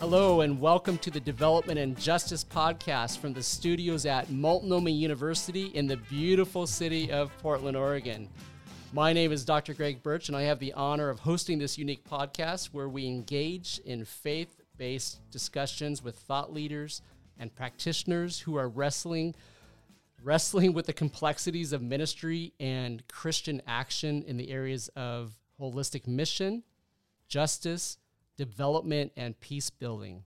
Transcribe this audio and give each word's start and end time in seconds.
Hello, 0.00 0.40
and 0.40 0.58
welcome 0.58 0.96
to 0.96 1.10
the 1.10 1.20
Development 1.20 1.78
and 1.78 1.94
Justice 2.00 2.42
Podcast 2.42 3.18
from 3.18 3.34
the 3.34 3.42
studios 3.42 4.06
at 4.06 4.30
Multnomah 4.30 4.88
University 4.88 5.66
in 5.66 5.86
the 5.86 5.98
beautiful 5.98 6.66
city 6.66 7.12
of 7.12 7.30
Portland, 7.42 7.76
Oregon. 7.76 8.26
My 8.94 9.12
name 9.12 9.30
is 9.30 9.44
Dr. 9.44 9.74
Greg 9.74 10.02
Birch, 10.02 10.28
and 10.28 10.36
I 10.38 10.44
have 10.44 10.58
the 10.58 10.72
honor 10.72 11.10
of 11.10 11.18
hosting 11.18 11.58
this 11.58 11.76
unique 11.76 12.02
podcast 12.08 12.68
where 12.68 12.88
we 12.88 13.06
engage 13.06 13.78
in 13.84 14.06
faith 14.06 14.62
based 14.78 15.20
discussions 15.30 16.02
with 16.02 16.16
thought 16.16 16.50
leaders 16.50 17.02
and 17.38 17.54
practitioners 17.54 18.40
who 18.40 18.56
are 18.56 18.70
wrestling 18.70 19.34
wrestling 20.22 20.72
with 20.72 20.86
the 20.86 20.94
complexities 20.94 21.74
of 21.74 21.82
ministry 21.82 22.54
and 22.58 23.06
Christian 23.08 23.60
action 23.66 24.22
in 24.26 24.38
the 24.38 24.50
areas 24.50 24.88
of 24.96 25.36
holistic 25.60 26.06
mission, 26.06 26.62
justice, 27.28 27.98
development, 28.40 29.12
and 29.18 29.38
peace 29.38 29.68
building. 29.68 30.24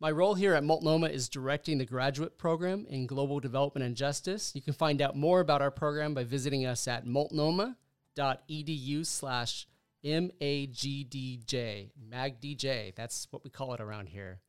My 0.00 0.10
role 0.10 0.34
here 0.34 0.54
at 0.54 0.64
Multnomah 0.64 1.10
is 1.10 1.28
directing 1.28 1.78
the 1.78 1.84
graduate 1.84 2.36
program 2.36 2.84
in 2.90 3.06
global 3.06 3.38
development 3.38 3.86
and 3.86 3.94
justice. 3.94 4.50
You 4.56 4.60
can 4.60 4.72
find 4.72 5.00
out 5.00 5.14
more 5.14 5.38
about 5.38 5.62
our 5.62 5.70
program 5.70 6.14
by 6.14 6.24
visiting 6.24 6.66
us 6.66 6.88
at 6.88 7.06
multnomah.edu 7.06 9.06
slash 9.06 9.68
M-A-G-D-J, 10.02 11.92
MAGDJ. 12.12 12.94
That's 12.96 13.28
what 13.30 13.44
we 13.44 13.50
call 13.50 13.72
it 13.74 13.80
around 13.80 14.08
here. 14.08 14.40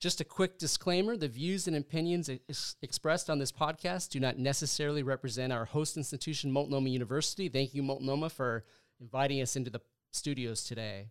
Just 0.00 0.20
a 0.20 0.24
quick 0.24 0.58
disclaimer 0.58 1.16
the 1.16 1.28
views 1.28 1.68
and 1.68 1.76
opinions 1.76 2.28
ex- 2.28 2.74
expressed 2.82 3.30
on 3.30 3.38
this 3.38 3.52
podcast 3.52 4.08
do 4.08 4.18
not 4.18 4.36
necessarily 4.36 5.04
represent 5.04 5.52
our 5.52 5.64
host 5.64 5.96
institution, 5.96 6.50
Multnomah 6.50 6.88
University. 6.88 7.48
Thank 7.48 7.72
you, 7.72 7.84
Multnomah, 7.84 8.30
for 8.30 8.64
inviting 9.00 9.40
us 9.40 9.54
into 9.54 9.70
the 9.70 9.80
studios 10.10 10.64
today. 10.64 11.10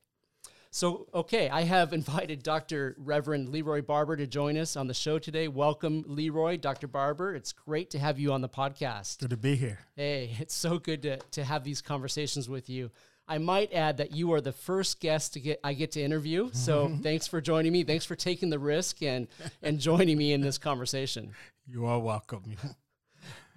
So, 0.73 1.05
okay, 1.13 1.49
I 1.49 1.61
have 1.61 1.93
invited 1.93 2.41
Dr. 2.41 2.95
Reverend 2.97 3.49
Leroy 3.49 3.83
Barber 3.83 4.17
to 4.17 4.25
join 4.25 4.57
us 4.57 4.75
on 4.75 4.87
the 4.87 4.93
show 4.95 5.19
today. 5.19 5.47
Welcome, 5.47 6.03
Leroy, 6.07 6.57
Dr. 6.57 6.87
Barber. 6.87 7.35
It's 7.35 7.51
great 7.51 7.91
to 7.91 7.99
have 7.99 8.17
you 8.17 8.33
on 8.33 8.41
the 8.41 8.49
podcast. 8.49 9.19
Good 9.19 9.29
to 9.29 9.37
be 9.37 9.55
here. 9.55 9.77
Hey, 9.95 10.35
it's 10.39 10.55
so 10.55 10.79
good 10.79 11.03
to, 11.03 11.17
to 11.17 11.43
have 11.43 11.63
these 11.63 11.79
conversations 11.79 12.49
with 12.49 12.71
you. 12.71 12.89
I 13.27 13.37
might 13.37 13.71
add 13.71 13.97
that 13.97 14.13
you 14.13 14.33
are 14.33 14.41
the 14.41 14.51
first 14.51 14.99
guest 14.99 15.33
to 15.33 15.39
get 15.39 15.59
I 15.63 15.73
get 15.73 15.91
to 15.91 16.01
interview. 16.01 16.49
So 16.53 16.97
thanks 17.03 17.27
for 17.27 17.39
joining 17.39 17.71
me. 17.71 17.83
Thanks 17.83 18.03
for 18.03 18.15
taking 18.15 18.49
the 18.49 18.59
risk 18.59 19.03
and 19.03 19.27
and 19.61 19.79
joining 19.79 20.17
me 20.17 20.33
in 20.33 20.41
this 20.41 20.57
conversation. 20.57 21.33
You 21.67 21.85
are 21.85 21.99
welcome. 21.99 22.57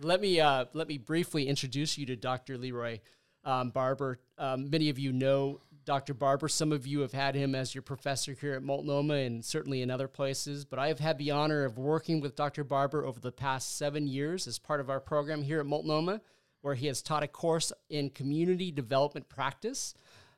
let 0.00 0.20
me 0.20 0.38
uh, 0.38 0.66
let 0.74 0.86
me 0.86 0.98
briefly 0.98 1.48
introduce 1.48 1.96
you 1.96 2.04
to 2.06 2.14
Dr. 2.14 2.58
Leroy 2.58 3.00
um, 3.46 3.70
Barber. 3.70 4.18
Um, 4.36 4.68
many 4.68 4.90
of 4.90 4.98
you 4.98 5.12
know 5.12 5.60
Dr. 5.86 6.12
Barber. 6.12 6.48
Some 6.48 6.72
of 6.72 6.86
you 6.86 7.00
have 7.00 7.12
had 7.12 7.34
him 7.34 7.54
as 7.54 7.74
your 7.74 7.80
professor 7.80 8.36
here 8.38 8.54
at 8.54 8.62
Multnomah 8.62 9.14
and 9.14 9.44
certainly 9.44 9.80
in 9.80 9.90
other 9.90 10.08
places. 10.08 10.64
But 10.64 10.78
I 10.78 10.88
have 10.88 10.98
had 10.98 11.16
the 11.16 11.30
honor 11.30 11.64
of 11.64 11.78
working 11.78 12.20
with 12.20 12.36
Dr. 12.36 12.64
Barber 12.64 13.06
over 13.06 13.20
the 13.20 13.32
past 13.32 13.78
seven 13.78 14.06
years 14.06 14.46
as 14.46 14.58
part 14.58 14.80
of 14.80 14.90
our 14.90 15.00
program 15.00 15.42
here 15.42 15.60
at 15.60 15.66
Multnomah, 15.66 16.20
where 16.60 16.74
he 16.74 16.88
has 16.88 17.00
taught 17.00 17.22
a 17.22 17.28
course 17.28 17.72
in 17.88 18.10
community 18.10 18.70
development 18.70 19.28
practice. 19.28 19.94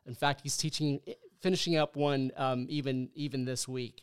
In 0.06 0.14
fact, 0.14 0.42
he's 0.42 0.56
teaching, 0.56 1.00
finishing 1.41 1.76
up 1.76 1.96
one 1.96 2.30
um, 2.36 2.66
even 2.69 3.08
even 3.14 3.44
this 3.46 3.66
week. 3.66 4.02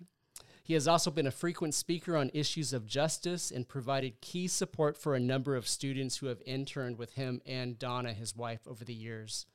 He 0.63 0.73
has 0.73 0.87
also 0.87 1.11
been 1.11 1.27
a 1.27 1.31
frequent 1.31 1.75
speaker 1.75 2.17
on 2.17 2.31
issues 2.33 2.73
of 2.73 2.87
justice 2.87 3.51
and 3.51 3.67
provided 3.67 4.19
key 4.19 4.47
support 4.47 4.97
for 4.97 5.13
a 5.13 5.19
number 5.19 5.55
of 5.55 5.67
students 5.67 6.17
who 6.17 6.25
have 6.25 6.41
interned 6.43 6.97
with 6.97 7.13
him 7.13 7.39
and 7.45 7.77
Donna, 7.77 8.13
his 8.13 8.35
wife, 8.35 8.61
over 8.67 8.83
the 8.83 8.93
years. 8.93 9.45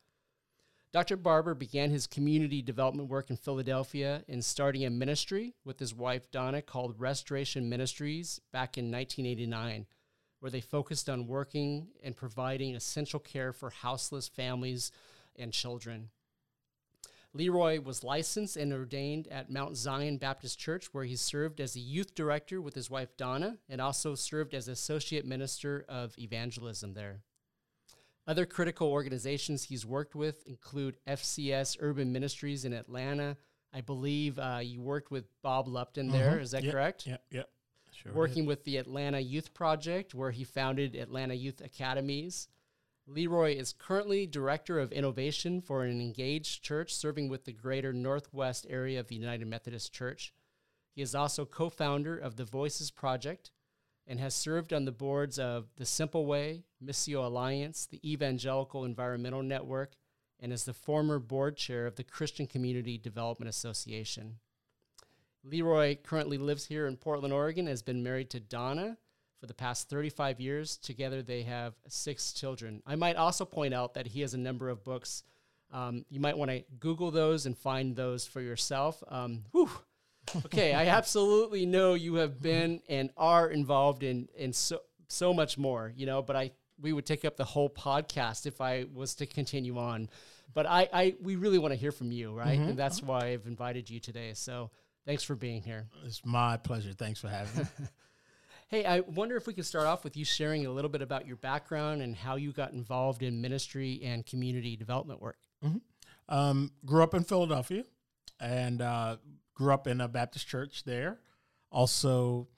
Dr. 0.93 1.17
Barber 1.17 1.55
began 1.55 1.91
his 1.91 2.09
community 2.09 2.63
development 2.63 3.09
work 3.09 3.31
in 3.31 3.37
Philadelphia 3.37 4.25
in 4.27 4.43
starting 4.43 4.85
a 4.85 4.91
ministry 4.91 5.55
with 5.65 5.79
his 5.79 5.95
wife 5.95 6.29
Donna 6.33 6.63
called 6.63 6.99
Restoration 6.99 7.69
Ministries 7.69 8.41
back 8.53 8.77
in 8.77 8.91
1989, 8.91 9.87
where 10.41 10.51
they 10.51 10.61
focused 10.61 11.09
on 11.09 11.29
working 11.29 11.87
and 12.03 12.17
providing 12.17 12.75
essential 12.75 13.21
care 13.21 13.53
for 13.53 13.71
houseless 13.71 14.27
families 14.27 14.91
and 15.37 15.53
children. 15.53 16.11
Leroy 17.33 17.81
was 17.81 18.03
licensed 18.03 18.57
and 18.57 18.73
ordained 18.73 19.29
at 19.29 19.49
Mount 19.49 19.77
Zion 19.77 20.17
Baptist 20.17 20.59
Church, 20.59 20.87
where 20.93 21.05
he 21.05 21.15
served 21.15 21.61
as 21.61 21.77
a 21.77 21.81
youth 21.81 22.17
director 22.17 22.61
with 22.61 22.75
his 22.75 22.91
wife 22.91 23.17
Donna 23.17 23.59
and 23.69 23.81
also 23.81 24.17
served 24.17 24.55
as 24.55 24.67
associate 24.67 25.25
minister 25.25 25.85
of 25.89 26.19
evangelism 26.19 26.95
there. 26.95 27.21
Other 28.31 28.47
critical 28.47 28.87
organizations 28.87 29.65
he's 29.65 29.85
worked 29.85 30.15
with 30.15 30.47
include 30.47 30.99
FCS 31.05 31.79
Urban 31.81 32.13
Ministries 32.13 32.65
in 32.65 32.73
Atlanta. 32.73 33.37
I 33.75 33.81
believe 33.81 34.39
uh, 34.39 34.61
you 34.63 34.81
worked 34.81 35.11
with 35.11 35.25
Bob 35.43 35.67
Lupton 35.67 36.13
there. 36.13 36.39
Is 36.39 36.53
that 36.53 36.63
Yep, 36.63 36.73
correct? 36.73 37.09
Yep, 37.09 37.25
yep. 37.33 37.51
Sure. 37.93 38.13
Working 38.13 38.47
with 38.47 38.63
the 38.63 38.77
Atlanta 38.77 39.19
Youth 39.19 39.53
Project, 39.53 40.15
where 40.15 40.31
he 40.31 40.45
founded 40.45 40.95
Atlanta 40.95 41.35
Youth 41.35 41.61
Academies. 41.61 42.47
Leroy 43.09 43.57
is 43.57 43.73
currently 43.73 44.29
Director 44.29 44.79
of 44.79 44.93
Innovation 44.93 45.61
for 45.61 45.83
an 45.83 46.01
engaged 46.01 46.63
church 46.63 46.95
serving 46.95 47.29
with 47.29 47.47
the 47.47 47.53
greater 47.53 47.93
Northwest 47.93 48.65
area 48.71 49.01
of 49.01 49.09
the 49.09 49.17
United 49.17 49.49
Methodist 49.49 49.93
Church. 49.93 50.33
He 50.95 51.03
is 51.03 51.17
also 51.17 51.45
co 51.45 51.69
founder 51.69 52.17
of 52.17 52.37
the 52.37 52.45
Voices 52.45 52.93
Project 52.93 53.51
and 54.07 54.19
has 54.19 54.35
served 54.35 54.73
on 54.73 54.85
the 54.85 54.93
boards 54.93 55.39
of 55.39 55.69
The 55.77 55.87
Simple 55.87 56.27
Way, 56.27 56.65
Missio 56.85 57.25
Alliance, 57.25 57.87
the 57.87 58.01
Evangelical 58.11 58.85
Environmental 58.85 59.43
Network, 59.43 59.93
and 60.41 60.53
is 60.53 60.65
the 60.65 60.73
former 60.73 61.19
board 61.19 61.57
chair 61.57 61.87
of 61.87 61.97
the 61.97 62.05
Christian 62.05 62.47
Community 62.47 62.99
Development 62.99 63.49
Association. 63.49 64.37
Leroy 65.45 65.97
currently 66.03 66.39
lives 66.39 66.67
here 66.67 66.87
in 66.87 66.97
Portland, 66.97 67.33
Oregon, 67.33 67.67
has 67.67 67.83
been 67.83 68.03
married 68.03 68.31
to 68.31 68.41
Donna 68.41 68.97
for 69.39 69.47
the 69.47 69.55
past 69.55 69.89
35 69.89 70.41
years. 70.41 70.77
Together, 70.77 71.23
they 71.23 71.43
have 71.43 71.75
six 71.89 72.33
children. 72.33 72.83
I 72.87 72.97
might 72.97 73.17
also 73.17 73.45
point 73.45 73.73
out 73.73 73.95
that 73.95 74.09
he 74.09 74.21
has 74.21 74.35
a 74.35 74.39
number 74.39 74.69
of 74.69 74.85
books. 74.85 75.23
Um, 75.73 76.05
you 76.11 76.21
might 76.21 76.37
want 76.37 76.51
to 76.51 76.65
Google 76.79 77.11
those 77.11 77.47
and 77.47 77.57
find 77.57 77.97
those 77.97 78.27
for 78.27 78.41
yourself. 78.41 79.03
Um, 79.09 79.45
whew. 79.53 79.71
Okay, 80.47 80.75
I 80.75 80.87
absolutely 80.87 81.67
know 81.67 81.95
you 81.95 82.15
have 82.17 82.41
been 82.41 82.81
and 82.89 83.11
are 83.17 83.49
involved 83.49 84.03
in 84.03 84.29
in 84.37 84.53
so 84.53 84.81
so 85.09 85.33
much 85.35 85.59
more, 85.59 85.93
you 85.97 86.07
know. 86.07 86.23
But 86.23 86.37
I 86.37 86.51
we 86.81 86.93
would 86.93 87.07
take 87.07 87.25
up 87.25 87.37
the 87.37 87.45
whole 87.45 87.69
podcast 87.71 88.47
if 88.47 88.61
I 88.61 88.87
was 88.95 89.15
to 89.17 89.27
continue 89.27 89.79
on. 89.79 90.09
But 90.53 90.67
I, 90.67 90.89
I 90.93 91.15
we 91.21 91.37
really 91.37 91.59
want 91.59 91.73
to 91.73 91.79
hear 91.79 91.93
from 91.93 92.11
you, 92.11 92.33
right? 92.33 92.59
And 92.59 92.77
that's 92.79 93.03
why 93.03 93.27
I've 93.29 93.47
invited 93.47 93.89
you 93.89 94.01
today. 94.01 94.33
So 94.35 94.71
thanks 95.07 95.23
for 95.23 95.37
being 95.37 95.63
here. 95.63 95.87
It's 96.05 96.23
my 96.25 96.57
pleasure. 96.57 96.93
Thanks 96.93 97.21
for 97.21 97.29
having 97.29 97.63
me. 97.63 97.69
Hey, 98.69 98.85
I 98.85 99.01
wonder 99.01 99.37
if 99.37 99.49
we 99.49 99.53
could 99.53 99.67
start 99.67 99.87
off 99.87 100.05
with 100.05 100.17
you 100.17 100.25
sharing 100.25 100.65
a 100.65 100.71
little 100.71 100.89
bit 100.91 101.03
about 101.03 101.27
your 101.27 101.35
background 101.35 102.03
and 102.03 102.15
how 102.15 102.37
you 102.37 102.53
got 102.53 102.71
involved 102.73 103.25
in 103.25 103.41
ministry 103.41 104.01
and 104.05 104.25
community 104.25 104.77
development 104.77 105.21
work. 105.21 105.39
um, 106.29 106.71
grew 106.87 107.03
up 107.03 107.13
in 107.15 107.25
Philadelphia 107.25 107.83
and 108.39 108.81
uh, 108.81 109.17
grew 109.61 109.75
up 109.75 109.87
in 109.87 110.01
a 110.01 110.09
Baptist 110.09 110.49
church 110.49 110.85
there. 110.85 111.19
Also, 111.71 112.49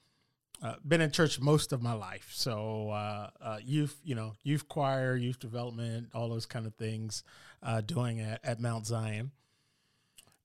uh, 0.63 0.75
been 0.87 1.01
in 1.01 1.11
church 1.11 1.37
most 1.37 1.73
of 1.73 1.81
my 1.81 1.91
life. 1.91 2.29
So, 2.31 2.91
uh, 2.91 3.29
uh, 3.41 3.59
youth, 3.61 3.99
you 4.05 4.15
know, 4.15 4.33
youth 4.41 4.69
choir, 4.69 5.17
youth 5.17 5.37
development, 5.37 6.11
all 6.13 6.29
those 6.29 6.45
kind 6.45 6.65
of 6.65 6.73
things, 6.75 7.25
uh, 7.61 7.81
doing 7.81 8.21
at, 8.21 8.39
at 8.45 8.61
Mount 8.61 8.87
Zion. 8.87 9.31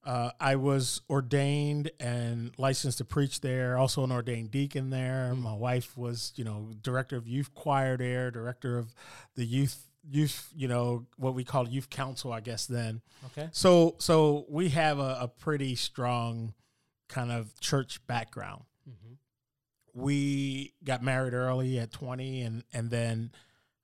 Uh, 0.04 0.30
I 0.40 0.56
was 0.56 1.00
ordained 1.08 1.92
and 2.00 2.50
licensed 2.58 2.98
to 2.98 3.04
preach 3.04 3.40
there. 3.40 3.78
Also, 3.78 4.02
an 4.02 4.10
ordained 4.10 4.50
deacon 4.50 4.90
there. 4.90 5.32
My 5.36 5.54
wife 5.54 5.96
was, 5.96 6.32
you 6.34 6.42
know, 6.42 6.70
director 6.82 7.16
of 7.16 7.28
youth 7.28 7.54
choir 7.54 7.96
there, 7.96 8.32
director 8.32 8.78
of 8.78 8.94
the 9.36 9.44
youth 9.44 9.87
youth, 10.10 10.48
you 10.54 10.68
know, 10.68 11.06
what 11.16 11.34
we 11.34 11.44
call 11.44 11.68
youth 11.68 11.90
council, 11.90 12.32
I 12.32 12.40
guess. 12.40 12.66
Then, 12.66 13.02
Okay. 13.26 13.48
so 13.52 13.96
so 13.98 14.46
we 14.48 14.70
have 14.70 14.98
a, 14.98 15.18
a 15.22 15.28
pretty 15.28 15.74
strong 15.74 16.54
kind 17.08 17.30
of 17.32 17.58
church 17.60 18.04
background. 18.06 18.64
We 19.94 20.74
got 20.84 21.02
married 21.02 21.34
early 21.34 21.78
at 21.78 21.90
twenty, 21.90 22.42
and 22.42 22.62
and 22.72 22.90
then 22.90 23.32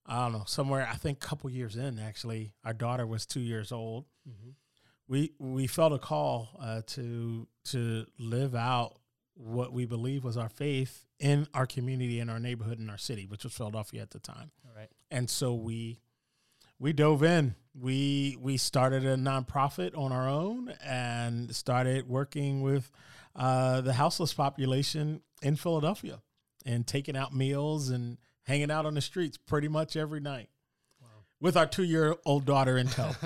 I 0.06 0.22
don't 0.24 0.32
know 0.32 0.44
somewhere 0.46 0.88
I 0.90 0.96
think 0.96 1.22
a 1.22 1.26
couple 1.26 1.50
years 1.50 1.76
in 1.76 1.98
actually, 1.98 2.52
our 2.64 2.72
daughter 2.74 3.06
was 3.06 3.26
two 3.26 3.40
years 3.40 3.72
old 3.72 4.04
we 5.08 5.32
we 5.38 5.66
felt 5.66 5.92
a 5.92 5.98
call 5.98 6.48
uh, 6.60 6.82
to 6.88 7.48
to 7.66 8.06
live 8.18 8.54
out 8.54 8.98
what 9.34 9.72
we 9.72 9.86
believe 9.86 10.22
was 10.24 10.36
our 10.36 10.48
faith 10.48 11.04
in 11.18 11.46
our 11.52 11.66
community, 11.66 12.20
in 12.20 12.28
our 12.30 12.38
neighborhood, 12.38 12.78
in 12.78 12.88
our 12.88 12.98
city, 12.98 13.26
which 13.26 13.42
was 13.44 13.52
Philadelphia 13.52 14.00
at 14.02 14.10
the 14.10 14.20
time. 14.20 14.50
All 14.64 14.72
right. 14.76 14.88
And 15.10 15.28
so 15.28 15.54
we 15.54 16.00
we 16.78 16.92
dove 16.92 17.22
in. 17.22 17.54
We 17.78 18.36
we 18.40 18.56
started 18.56 19.04
a 19.04 19.16
nonprofit 19.16 19.96
on 19.98 20.12
our 20.12 20.28
own 20.28 20.72
and 20.84 21.54
started 21.54 22.08
working 22.08 22.62
with 22.62 22.90
uh, 23.34 23.80
the 23.80 23.92
houseless 23.94 24.32
population 24.32 25.22
in 25.42 25.56
Philadelphia 25.56 26.22
and 26.64 26.86
taking 26.86 27.16
out 27.16 27.34
meals 27.34 27.88
and 27.90 28.18
hanging 28.44 28.70
out 28.70 28.86
on 28.86 28.94
the 28.94 29.00
streets 29.00 29.36
pretty 29.36 29.66
much 29.68 29.96
every 29.96 30.20
night 30.20 30.48
with 31.40 31.56
our 31.56 31.66
two 31.66 31.82
year 31.82 32.14
old 32.24 32.44
daughter 32.44 32.78
in 32.78 32.86
tow. 32.86 33.10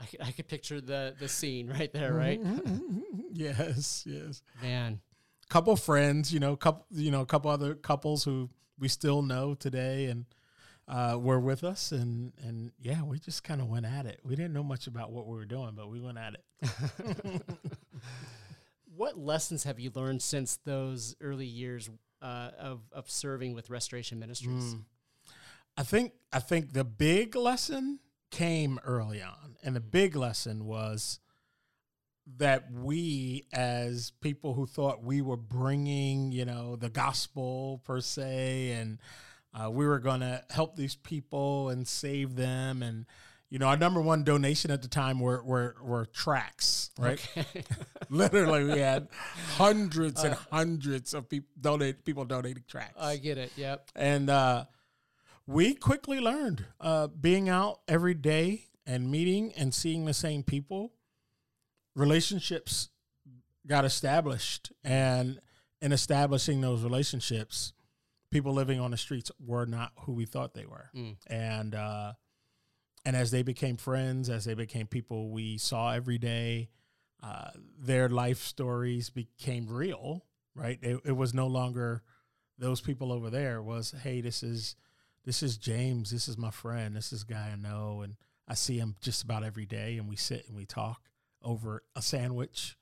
I, 0.00 0.04
could- 0.06 0.20
I 0.22 0.30
could 0.32 0.48
picture 0.48 0.80
the 0.80 1.14
the 1.18 1.28
scene 1.28 1.68
right 1.68 1.92
there, 1.92 2.10
mm-hmm, 2.10 2.18
right? 2.18 2.42
Mm-hmm, 2.42 2.76
mm-hmm. 2.76 3.00
yes, 3.32 4.04
yes. 4.06 4.42
Man, 4.62 5.00
Couple 5.48 5.74
friends, 5.76 6.32
you 6.32 6.40
know, 6.40 6.56
couple, 6.56 6.84
you 6.90 7.10
know, 7.10 7.20
a 7.22 7.26
couple 7.26 7.50
other 7.50 7.74
couples 7.74 8.22
who 8.24 8.50
we 8.78 8.86
still 8.88 9.22
know 9.22 9.54
today, 9.54 10.06
and 10.06 10.26
uh, 10.88 11.18
were 11.20 11.38
with 11.38 11.64
us, 11.64 11.92
and 11.92 12.32
and 12.42 12.72
yeah, 12.80 13.02
we 13.02 13.18
just 13.18 13.44
kind 13.44 13.60
of 13.60 13.68
went 13.68 13.86
at 13.86 14.06
it. 14.06 14.20
We 14.24 14.34
didn't 14.34 14.54
know 14.54 14.62
much 14.62 14.86
about 14.86 15.12
what 15.12 15.26
we 15.26 15.36
were 15.36 15.44
doing, 15.44 15.72
but 15.76 15.90
we 15.90 16.00
went 16.00 16.18
at 16.18 16.34
it. 16.34 17.42
what 18.96 19.18
lessons 19.18 19.64
have 19.64 19.78
you 19.78 19.90
learned 19.94 20.22
since 20.22 20.56
those 20.64 21.14
early 21.20 21.46
years 21.46 21.90
uh, 22.22 22.50
of 22.58 22.80
of 22.92 23.10
serving 23.10 23.54
with 23.54 23.70
Restoration 23.70 24.18
Ministries? 24.18 24.74
Mm. 24.74 24.84
I 25.76 25.82
think 25.82 26.12
I 26.32 26.40
think 26.40 26.72
the 26.72 26.84
big 26.84 27.36
lesson 27.36 28.00
came 28.30 28.80
early 28.82 29.22
on, 29.22 29.56
and 29.62 29.76
the 29.76 29.80
big 29.80 30.16
lesson 30.16 30.64
was 30.64 31.20
that 32.36 32.70
we, 32.70 33.46
as 33.52 34.12
people 34.20 34.54
who 34.54 34.66
thought 34.66 35.02
we 35.02 35.22
were 35.22 35.36
bringing, 35.36 36.30
you 36.30 36.44
know, 36.44 36.76
the 36.76 36.90
gospel 36.90 37.80
per 37.84 38.00
se, 38.00 38.72
and 38.72 38.98
uh, 39.58 39.70
we 39.70 39.86
were 39.86 39.98
going 39.98 40.20
to 40.20 40.42
help 40.50 40.76
these 40.76 40.94
people 40.94 41.70
and 41.70 41.86
save 41.86 42.36
them, 42.36 42.82
and 42.82 43.06
you 43.50 43.58
know, 43.58 43.66
our 43.66 43.76
number 43.76 44.00
one 44.00 44.24
donation 44.24 44.70
at 44.70 44.82
the 44.82 44.88
time 44.88 45.20
were 45.20 45.42
were, 45.42 45.76
were 45.82 46.06
tracts, 46.06 46.90
right? 46.98 47.26
Okay. 47.36 47.64
Literally, 48.10 48.64
we 48.64 48.78
had 48.78 49.08
hundreds 49.56 50.22
and 50.22 50.34
hundreds 50.50 51.14
of 51.14 51.28
people 51.28 51.48
donate 51.60 52.04
people 52.04 52.24
donating 52.24 52.64
tracts 52.68 53.02
I 53.02 53.16
get 53.16 53.38
it. 53.38 53.52
Yep. 53.56 53.90
and 53.96 54.30
uh, 54.30 54.64
we 55.46 55.74
quickly 55.74 56.20
learned 56.20 56.66
uh, 56.80 57.06
being 57.08 57.48
out 57.48 57.80
every 57.88 58.14
day 58.14 58.66
and 58.86 59.10
meeting 59.10 59.52
and 59.56 59.72
seeing 59.74 60.04
the 60.04 60.14
same 60.14 60.42
people 60.42 60.92
relationships 61.94 62.90
got 63.66 63.84
established 63.84 64.72
and 64.84 65.40
in 65.80 65.92
establishing 65.92 66.60
those 66.60 66.82
relationships 66.82 67.72
people 68.30 68.52
living 68.52 68.80
on 68.80 68.90
the 68.90 68.96
streets 68.96 69.30
were 69.38 69.66
not 69.66 69.92
who 70.00 70.12
we 70.12 70.26
thought 70.26 70.54
they 70.54 70.66
were. 70.66 70.90
Mm. 70.94 71.16
and 71.26 71.74
uh, 71.74 72.12
and 73.04 73.16
as 73.16 73.30
they 73.30 73.42
became 73.42 73.76
friends 73.76 74.28
as 74.28 74.44
they 74.44 74.54
became 74.54 74.86
people 74.86 75.30
we 75.30 75.58
saw 75.58 75.92
every 75.92 76.18
day 76.18 76.68
uh, 77.22 77.50
their 77.78 78.08
life 78.08 78.38
stories 78.38 79.10
became 79.10 79.66
real 79.68 80.24
right? 80.54 80.78
It, 80.82 81.00
it 81.04 81.12
was 81.16 81.32
no 81.34 81.46
longer 81.46 82.02
those 82.58 82.80
people 82.80 83.12
over 83.12 83.30
there 83.30 83.62
was 83.62 83.94
hey 84.02 84.20
this 84.20 84.42
is 84.42 84.74
this 85.24 85.42
is 85.42 85.56
james. 85.56 86.10
This 86.10 86.26
is 86.26 86.36
my 86.36 86.50
friend. 86.50 86.96
This 86.96 87.12
is 87.12 87.22
a 87.22 87.26
guy 87.32 87.50
i 87.52 87.56
know. 87.56 88.00
And 88.02 88.16
i 88.48 88.54
see 88.54 88.78
him 88.78 88.96
just 89.00 89.22
about 89.22 89.44
every 89.44 89.66
day 89.66 89.98
and 89.98 90.08
we 90.08 90.16
sit 90.16 90.46
and 90.48 90.56
we 90.56 90.66
talk 90.66 91.02
over 91.42 91.82
a 91.94 92.02
sandwich 92.02 92.76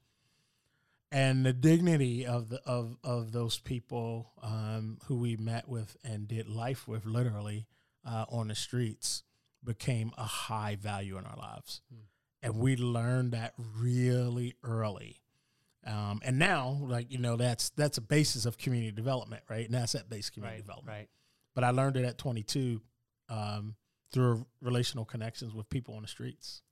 and 1.13 1.47
the 1.47 1.53
dignity 1.53 2.27
of 2.27 2.49
the 2.49 2.61
of 2.67 2.97
of 3.05 3.33
those 3.33 3.59
people 3.59 4.33
um, 4.43 4.99
who 5.07 5.17
we 5.17 5.37
met 5.37 5.69
with 5.69 5.97
and 6.05 6.27
did 6.29 6.49
life 6.49 6.87
with 6.89 7.05
literally 7.07 7.67
uh, 8.05 8.25
on 8.29 8.49
the 8.49 8.55
streets 8.55 9.23
became 9.65 10.11
a 10.19 10.25
high 10.25 10.77
value 10.77 11.17
in 11.19 11.25
our 11.25 11.37
lives 11.37 11.81
Hmm. 11.91 12.01
and 12.43 12.57
we 12.59 12.77
learned 12.77 13.33
that 13.33 13.55
really 13.79 14.55
early 14.63 15.23
um, 15.87 16.21
and 16.25 16.39
now 16.39 16.79
like 16.83 17.11
you 17.11 17.19
know 17.19 17.37
that's 17.37 17.71
that's 17.71 17.99
a 17.99 18.03
basis 18.03 18.45
of 18.47 18.59
community 18.59 18.93
development 18.93 19.43
right 19.49 19.67
and 19.67 19.75
asset 19.77 20.09
based 20.09 20.33
community 20.33 20.59
Right. 20.59 20.67
development 20.67 20.97
Right. 20.99 21.09
but 21.55 21.65
i 21.65 21.71
learned 21.71 21.97
it 21.97 22.05
at 22.05 22.19
22 22.19 22.81
um, 23.29 23.75
through 24.13 24.47
relational 24.61 25.05
connections 25.05 25.53
with 25.55 25.69
people 25.69 25.95
on 25.95 26.03
the 26.03 26.09
streets 26.09 26.63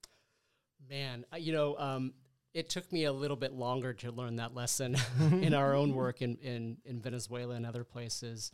Man, 0.90 1.24
uh, 1.32 1.36
you 1.36 1.52
know, 1.54 1.78
um, 1.78 2.12
it 2.54 2.70
took 2.70 2.90
me 2.92 3.04
a 3.04 3.12
little 3.12 3.36
bit 3.36 3.52
longer 3.52 3.92
to 3.92 4.12
learn 4.12 4.36
that 4.36 4.54
lesson 4.54 4.94
in 5.18 5.30
mm-hmm. 5.30 5.54
our 5.54 5.74
own 5.74 5.94
work 5.94 6.22
in, 6.22 6.36
in, 6.36 6.76
in 6.84 7.00
Venezuela 7.00 7.54
and 7.54 7.66
other 7.66 7.84
places. 7.84 8.52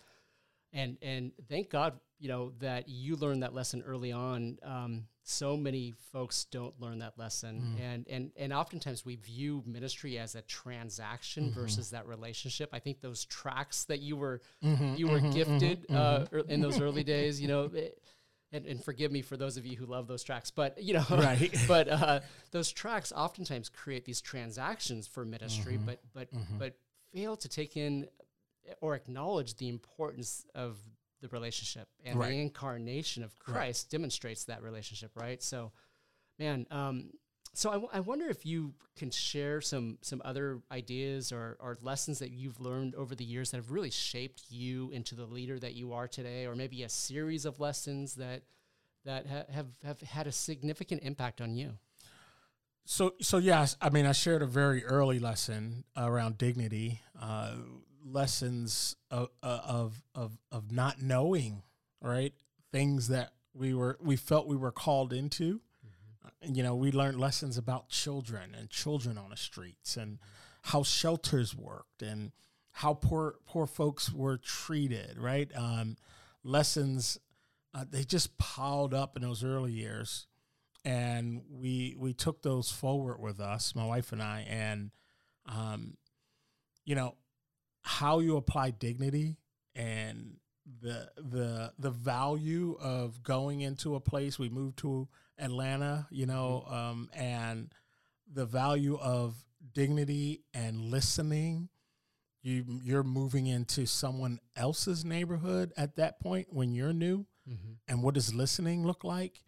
And, 0.72 0.96
and 1.02 1.32
thank 1.48 1.68
God, 1.68 1.98
you 2.18 2.28
know, 2.28 2.52
that 2.60 2.88
you 2.88 3.16
learned 3.16 3.42
that 3.42 3.54
lesson 3.54 3.82
early 3.86 4.12
on. 4.12 4.58
Um, 4.62 5.04
so 5.22 5.56
many 5.56 5.94
folks 6.12 6.44
don't 6.44 6.78
learn 6.80 7.00
that 7.00 7.18
lesson. 7.18 7.76
Mm. 7.76 7.82
And, 7.82 8.08
and, 8.08 8.30
and 8.36 8.52
oftentimes 8.52 9.04
we 9.04 9.16
view 9.16 9.62
ministry 9.66 10.18
as 10.18 10.34
a 10.34 10.42
transaction 10.42 11.46
mm-hmm. 11.46 11.60
versus 11.60 11.90
that 11.90 12.06
relationship. 12.06 12.70
I 12.72 12.78
think 12.78 13.00
those 13.00 13.24
tracts 13.26 13.84
that 13.84 14.00
you 14.00 14.16
were, 14.16 14.40
mm-hmm, 14.64 14.94
you 14.94 15.08
were 15.08 15.20
gifted 15.20 15.86
uh, 15.90 16.24
ear- 16.32 16.44
in 16.48 16.60
those 16.60 16.80
early 16.80 17.04
days, 17.04 17.40
you 17.40 17.48
know, 17.48 17.70
it- 17.74 18.02
and, 18.52 18.66
and 18.66 18.82
forgive 18.84 19.12
me 19.12 19.22
for 19.22 19.36
those 19.36 19.56
of 19.56 19.64
you 19.66 19.76
who 19.76 19.86
love 19.86 20.06
those 20.08 20.22
tracts, 20.24 20.50
but 20.50 20.82
you 20.82 20.94
know, 20.94 21.04
Right. 21.10 21.54
but 21.68 21.88
uh, 21.88 22.20
those 22.50 22.70
tracts 22.72 23.12
oftentimes 23.14 23.68
create 23.68 24.04
these 24.04 24.20
transactions 24.20 25.06
for 25.06 25.24
ministry, 25.24 25.74
Mm-hmm. 25.74 25.86
but 25.86 26.00
but 26.12 26.28
but 26.58 26.78
fail 27.12 27.36
to 27.36 27.48
take 27.48 27.76
in 27.76 28.06
or 28.80 28.94
acknowledge 28.94 29.56
the 29.56 29.68
importance 29.68 30.44
of 30.54 30.78
the 31.20 31.28
relationship 31.28 31.88
and 32.04 32.18
Right. 32.18 32.30
the 32.30 32.40
incarnation 32.40 33.22
of 33.22 33.38
Christ 33.38 33.90
demonstrates 33.90 34.44
that 34.44 34.62
relationship, 34.62 35.10
right? 35.14 35.42
So, 35.42 35.72
man, 36.38 36.66
um, 36.70 37.10
so 37.52 37.70
I, 37.70 37.74
w- 37.74 37.90
I 37.92 38.00
wonder 38.00 38.28
if 38.28 38.46
you 38.46 38.74
can 38.96 39.10
share 39.10 39.60
some 39.60 39.98
some 40.02 40.22
other 40.24 40.60
ideas 40.70 41.32
or, 41.32 41.56
or 41.60 41.78
lessons 41.82 42.18
that 42.20 42.30
you've 42.30 42.60
learned 42.60 42.94
over 42.94 43.14
the 43.14 43.24
years 43.24 43.50
that 43.50 43.56
have 43.56 43.70
really 43.70 43.90
shaped 43.90 44.44
you 44.50 44.90
into 44.92 45.14
the 45.14 45.26
leader 45.26 45.58
that 45.58 45.74
you 45.74 45.92
are 45.92 46.06
today, 46.06 46.46
or 46.46 46.54
maybe 46.54 46.82
a 46.82 46.88
series 46.88 47.44
of 47.44 47.58
lessons 47.58 48.14
that 48.14 48.42
that 49.04 49.26
ha- 49.26 49.44
have 49.52 49.66
have 49.84 50.00
had 50.00 50.26
a 50.26 50.32
significant 50.32 51.02
impact 51.02 51.40
on 51.40 51.54
you. 51.54 51.72
So, 52.84 53.14
so 53.20 53.38
yes, 53.38 53.76
I 53.80 53.90
mean, 53.90 54.06
I 54.06 54.12
shared 54.12 54.42
a 54.42 54.46
very 54.46 54.84
early 54.84 55.18
lesson 55.18 55.84
around 55.96 56.38
dignity, 56.38 57.00
uh, 57.20 57.54
lessons 58.04 58.96
of, 59.10 59.28
of 59.42 60.02
of 60.14 60.38
of 60.50 60.72
not 60.72 61.00
knowing, 61.00 61.62
right? 62.00 62.32
Things 62.72 63.08
that 63.08 63.32
we 63.54 63.74
were 63.74 63.98
we 64.00 64.16
felt 64.16 64.46
we 64.46 64.56
were 64.56 64.72
called 64.72 65.12
into. 65.12 65.60
You 66.42 66.62
know, 66.62 66.74
we 66.74 66.92
learned 66.92 67.18
lessons 67.18 67.56
about 67.56 67.88
children 67.88 68.54
and 68.58 68.70
children 68.70 69.18
on 69.18 69.30
the 69.30 69.36
streets 69.36 69.96
and 69.96 70.18
how 70.62 70.82
shelters 70.82 71.56
worked 71.56 72.02
and 72.02 72.32
how 72.72 72.94
poor 72.94 73.36
poor 73.46 73.66
folks 73.66 74.12
were 74.12 74.36
treated, 74.36 75.18
right? 75.18 75.50
Um, 75.56 75.96
lessons 76.44 77.18
uh, 77.74 77.84
they 77.88 78.04
just 78.04 78.36
piled 78.38 78.94
up 78.94 79.16
in 79.16 79.22
those 79.22 79.44
early 79.44 79.72
years 79.72 80.26
and 80.84 81.42
we 81.50 81.94
we 81.98 82.12
took 82.12 82.42
those 82.42 82.70
forward 82.70 83.20
with 83.20 83.40
us, 83.40 83.74
my 83.74 83.84
wife 83.84 84.12
and 84.12 84.22
I, 84.22 84.46
and 84.48 84.90
um, 85.46 85.96
you 86.84 86.94
know 86.94 87.16
how 87.82 88.20
you 88.20 88.36
apply 88.36 88.70
dignity 88.70 89.36
and 89.74 90.36
the 90.82 91.10
the 91.16 91.72
the 91.78 91.90
value 91.90 92.76
of 92.80 93.22
going 93.22 93.60
into 93.60 93.94
a 93.94 94.00
place. 94.00 94.38
We 94.38 94.48
moved 94.48 94.78
to 94.78 95.08
Atlanta, 95.40 96.06
you 96.10 96.26
know, 96.26 96.64
um, 96.68 97.10
and 97.14 97.72
the 98.32 98.46
value 98.46 98.96
of 98.98 99.34
dignity 99.72 100.42
and 100.54 100.80
listening. 100.90 101.68
You 102.42 102.64
you're 102.82 103.02
moving 103.02 103.46
into 103.46 103.86
someone 103.86 104.38
else's 104.56 105.04
neighborhood 105.04 105.72
at 105.76 105.96
that 105.96 106.20
point 106.20 106.48
when 106.50 106.72
you're 106.72 106.94
new, 106.94 107.26
and 107.86 108.02
what 108.02 108.14
does 108.14 108.32
listening 108.34 108.86
look 108.86 109.04
like? 109.04 109.42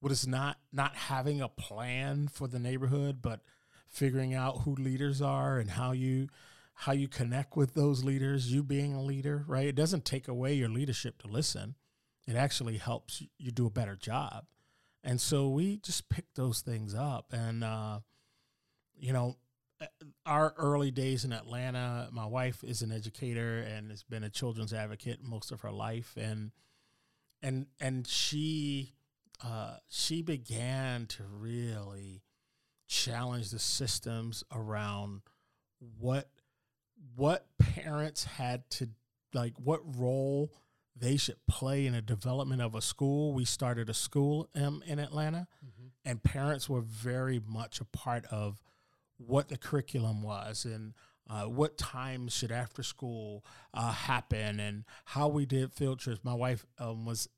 what 0.00 0.12
is 0.12 0.26
not 0.26 0.58
not 0.72 0.94
having 0.94 1.40
a 1.40 1.48
plan 1.48 2.28
for 2.28 2.46
the 2.46 2.58
neighborhood 2.58 3.20
but 3.22 3.40
figuring 3.88 4.34
out 4.34 4.60
who 4.62 4.74
leaders 4.74 5.22
are 5.22 5.58
and 5.58 5.70
how 5.70 5.92
you 5.92 6.28
how 6.74 6.92
you 6.92 7.08
connect 7.08 7.56
with 7.56 7.74
those 7.74 8.04
leaders 8.04 8.52
you 8.52 8.62
being 8.62 8.94
a 8.94 9.02
leader 9.02 9.44
right? 9.48 9.66
It 9.66 9.74
doesn't 9.74 10.04
take 10.04 10.28
away 10.28 10.54
your 10.54 10.68
leadership 10.68 11.20
to 11.22 11.28
listen. 11.28 11.74
It 12.26 12.36
actually 12.36 12.76
helps 12.76 13.22
you 13.38 13.50
do 13.50 13.66
a 13.66 13.70
better 13.70 13.96
job 13.96 14.46
and 15.06 15.20
so 15.20 15.48
we 15.48 15.78
just 15.78 16.08
picked 16.10 16.34
those 16.34 16.60
things 16.60 16.94
up. 16.94 17.32
And 17.32 17.64
uh 17.64 18.00
you 18.98 19.12
know 19.12 19.36
uh, 19.80 19.86
our 20.24 20.54
early 20.58 20.90
days 20.90 21.24
in 21.24 21.32
Atlanta 21.32 22.08
my 22.12 22.26
wife 22.26 22.62
is 22.62 22.82
an 22.82 22.92
educator 22.92 23.60
and 23.60 23.90
has 23.90 24.02
been 24.02 24.24
a 24.24 24.30
children's 24.30 24.74
advocate 24.74 25.20
most 25.22 25.50
of 25.52 25.62
her 25.62 25.72
life. 25.72 26.14
And 26.20 26.50
and 27.42 27.66
and 27.80 28.06
she 28.06 28.94
uh, 29.44 29.76
she 29.88 30.22
began 30.22 31.06
to 31.06 31.22
really 31.24 32.22
challenge 32.88 33.50
the 33.50 33.58
systems 33.58 34.44
around 34.52 35.22
what 35.98 36.30
what 37.14 37.46
parents 37.58 38.24
had 38.24 38.68
to 38.70 38.88
like 39.34 39.54
what 39.62 39.80
role 39.98 40.50
they 40.98 41.16
should 41.16 41.36
play 41.46 41.86
in 41.86 41.92
the 41.92 42.02
development 42.02 42.62
of 42.62 42.74
a 42.74 42.80
school. 42.80 43.32
We 43.32 43.44
started 43.44 43.90
a 43.90 43.94
school 43.94 44.48
um, 44.54 44.82
in 44.86 44.98
Atlanta, 44.98 45.46
and 46.04 46.22
parents 46.22 46.68
were 46.68 46.80
very 46.80 47.40
much 47.46 47.80
a 47.80 47.84
part 47.84 48.24
of 48.26 48.62
what 49.18 49.48
the 49.48 49.58
curriculum 49.58 50.22
was 50.22 50.64
and 50.64 50.94
uh, 51.28 51.44
what 51.44 51.76
times 51.76 52.32
should 52.32 52.52
after 52.52 52.82
school 52.82 53.44
uh, 53.74 53.92
happen 53.92 54.60
and 54.60 54.84
how 55.04 55.28
we 55.28 55.44
did 55.44 55.72
field 55.72 55.98
trips. 55.98 56.20
My 56.22 56.34
wife 56.34 56.64
um, 56.78 57.04
was 57.04 57.28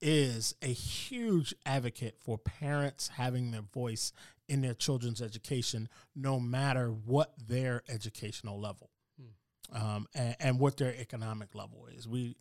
is 0.00 0.54
a 0.62 0.72
huge 0.72 1.52
advocate 1.66 2.16
for 2.20 2.38
parents 2.38 3.08
having 3.08 3.50
their 3.50 3.62
voice 3.74 4.12
in 4.48 4.60
their 4.60 4.74
children's 4.74 5.20
education, 5.20 5.88
no 6.14 6.38
matter 6.38 6.88
what 6.88 7.34
their 7.48 7.82
educational 7.88 8.60
level 8.60 8.90
hmm. 9.20 9.76
um, 9.76 10.06
and, 10.14 10.36
and, 10.38 10.60
what 10.60 10.76
their 10.76 10.94
economic 10.94 11.52
level 11.54 11.88
is. 11.92 12.06
We 12.06 12.36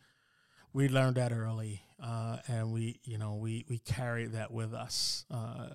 we 0.77 0.87
learned 0.89 1.15
that 1.15 1.31
early, 1.31 1.81
uh, 1.99 2.37
and 2.47 2.71
we 2.71 2.99
you 3.03 3.17
know 3.17 3.33
we 3.33 3.65
we 3.67 3.79
carry 3.79 4.27
that 4.27 4.51
with 4.51 4.75
us 4.75 5.25
uh, 5.31 5.69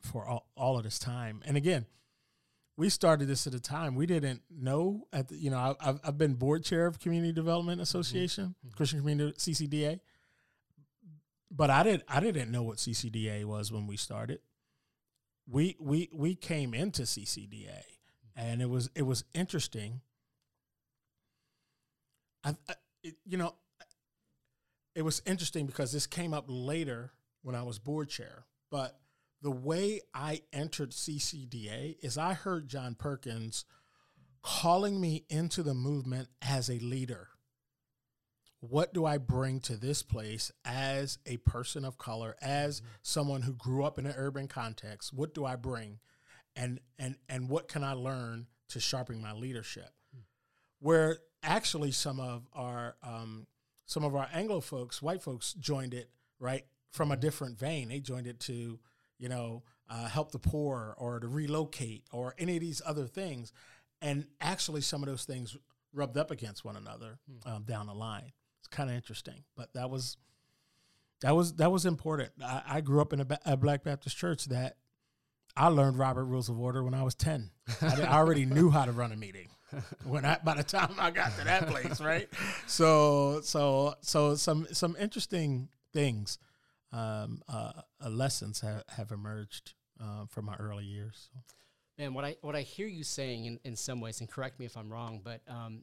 for 0.00 0.26
all, 0.26 0.48
all 0.56 0.78
of 0.78 0.84
this 0.84 0.98
time. 0.98 1.42
And 1.44 1.58
again, 1.58 1.84
we 2.78 2.88
started 2.88 3.28
this 3.28 3.46
at 3.46 3.52
a 3.52 3.60
time 3.60 3.94
we 3.94 4.06
didn't 4.06 4.40
know 4.50 5.08
at 5.12 5.28
the, 5.28 5.36
you 5.36 5.50
know 5.50 5.58
I, 5.58 5.84
have 5.84 6.00
I've 6.02 6.16
been 6.16 6.36
board 6.36 6.64
chair 6.64 6.86
of 6.86 6.98
Community 6.98 7.34
Development 7.34 7.76
mm-hmm. 7.76 7.82
Association, 7.82 8.54
mm-hmm. 8.64 8.74
Christian 8.74 9.00
Community 9.00 9.34
CCDA, 9.38 10.00
but 11.50 11.68
I 11.68 11.82
didn't 11.82 12.04
I 12.08 12.20
didn't 12.20 12.50
know 12.50 12.62
what 12.62 12.78
CCDA 12.78 13.44
was 13.44 13.70
when 13.70 13.86
we 13.86 13.98
started. 13.98 14.38
We 15.46 15.76
we 15.78 16.08
we 16.14 16.34
came 16.34 16.72
into 16.72 17.02
CCDA, 17.02 17.82
and 18.34 18.62
it 18.62 18.70
was 18.70 18.88
it 18.94 19.02
was 19.02 19.22
interesting. 19.34 20.00
I, 22.42 22.56
I 22.70 22.74
it, 23.02 23.16
you 23.26 23.36
know, 23.36 23.54
it 24.96 25.02
was 25.02 25.22
interesting 25.26 25.66
because 25.66 25.92
this 25.92 26.06
came 26.06 26.32
up 26.32 26.46
later 26.48 27.12
when 27.42 27.54
I 27.54 27.62
was 27.62 27.78
board 27.78 28.08
chair, 28.08 28.46
but 28.70 28.98
the 29.42 29.50
way 29.50 30.00
I 30.14 30.40
entered 30.54 30.90
CCDA 30.90 31.96
is 32.02 32.16
I 32.16 32.32
heard 32.32 32.66
John 32.66 32.94
Perkins 32.94 33.66
calling 34.42 34.98
me 34.98 35.26
into 35.28 35.62
the 35.62 35.74
movement 35.74 36.28
as 36.40 36.70
a 36.70 36.78
leader. 36.78 37.28
What 38.60 38.94
do 38.94 39.04
I 39.04 39.18
bring 39.18 39.60
to 39.60 39.76
this 39.76 40.02
place 40.02 40.50
as 40.64 41.18
a 41.26 41.36
person 41.36 41.84
of 41.84 41.98
color, 41.98 42.34
as 42.40 42.80
mm-hmm. 42.80 42.88
someone 43.02 43.42
who 43.42 43.52
grew 43.52 43.84
up 43.84 43.98
in 43.98 44.06
an 44.06 44.14
urban 44.16 44.48
context? 44.48 45.12
What 45.12 45.34
do 45.34 45.44
I 45.44 45.56
bring? 45.56 45.98
And 46.56 46.80
and 46.98 47.16
and 47.28 47.50
what 47.50 47.68
can 47.68 47.84
I 47.84 47.92
learn 47.92 48.46
to 48.70 48.80
sharpen 48.80 49.20
my 49.20 49.34
leadership? 49.34 49.90
Mm-hmm. 50.16 50.22
Where 50.80 51.18
actually 51.42 51.92
some 51.92 52.18
of 52.18 52.48
our 52.54 52.96
um, 53.02 53.46
some 53.86 54.04
of 54.04 54.14
our 54.14 54.28
Anglo 54.32 54.60
folks, 54.60 55.00
white 55.00 55.22
folks, 55.22 55.54
joined 55.54 55.94
it 55.94 56.10
right 56.38 56.66
from 56.90 57.10
a 57.10 57.14
mm-hmm. 57.14 57.20
different 57.20 57.58
vein. 57.58 57.88
They 57.88 58.00
joined 58.00 58.26
it 58.26 58.40
to 58.40 58.78
you 59.18 59.28
know, 59.28 59.62
uh, 59.88 60.08
help 60.08 60.32
the 60.32 60.38
poor 60.38 60.94
or 60.98 61.20
to 61.20 61.28
relocate 61.28 62.04
or 62.12 62.34
any 62.38 62.56
of 62.56 62.60
these 62.60 62.82
other 62.84 63.06
things. 63.06 63.52
And 64.02 64.26
actually, 64.40 64.82
some 64.82 65.02
of 65.02 65.08
those 65.08 65.24
things 65.24 65.56
rubbed 65.92 66.18
up 66.18 66.30
against 66.30 66.64
one 66.64 66.76
another 66.76 67.18
hmm. 67.26 67.50
um, 67.50 67.62
down 67.62 67.86
the 67.86 67.94
line. 67.94 68.32
It's 68.60 68.68
kind 68.68 68.90
of 68.90 68.96
interesting, 68.96 69.44
but 69.56 69.72
that 69.74 69.90
was 69.90 70.16
that 71.20 71.34
was 71.34 71.54
that 71.54 71.72
was 71.72 71.86
important. 71.86 72.30
I, 72.42 72.62
I 72.66 72.80
grew 72.80 73.00
up 73.00 73.12
in 73.12 73.20
a, 73.20 73.26
a, 73.46 73.56
Black 73.56 73.84
Baptist 73.84 74.16
church 74.16 74.46
that 74.46 74.76
I 75.56 75.68
learned 75.68 75.98
Robert 75.98 76.24
Rules 76.24 76.48
of 76.48 76.60
Order 76.60 76.82
when 76.82 76.94
I 76.94 77.02
was 77.02 77.14
ten. 77.14 77.50
I, 77.80 78.02
I 78.02 78.14
already 78.14 78.44
knew 78.44 78.70
how 78.70 78.84
to 78.84 78.92
run 78.92 79.12
a 79.12 79.16
meeting 79.16 79.48
when 80.04 80.24
I 80.24 80.38
by 80.42 80.54
the 80.54 80.62
time 80.62 80.94
I 80.98 81.10
got 81.10 81.36
to 81.38 81.44
that 81.44 81.68
place, 81.68 82.00
right? 82.00 82.28
So 82.66 83.40
so 83.42 83.94
so 84.00 84.34
some 84.34 84.66
some 84.72 84.96
interesting 84.98 85.68
things 85.92 86.38
um, 86.92 87.42
uh, 87.48 87.72
uh, 88.04 88.08
lessons 88.08 88.60
have, 88.60 88.84
have 88.88 89.12
emerged 89.12 89.74
uh, 90.00 90.26
from 90.26 90.46
my 90.46 90.56
early 90.56 90.84
years. 90.84 91.28
So. 91.32 91.40
Man, 91.98 92.14
what 92.14 92.24
I 92.24 92.36
what 92.42 92.54
I 92.54 92.62
hear 92.62 92.86
you 92.86 93.04
saying 93.04 93.46
in, 93.46 93.58
in 93.64 93.76
some 93.76 94.00
ways, 94.00 94.20
and 94.20 94.30
correct 94.30 94.58
me 94.58 94.66
if 94.66 94.76
I'm 94.76 94.92
wrong, 94.92 95.20
but 95.24 95.40
um, 95.48 95.82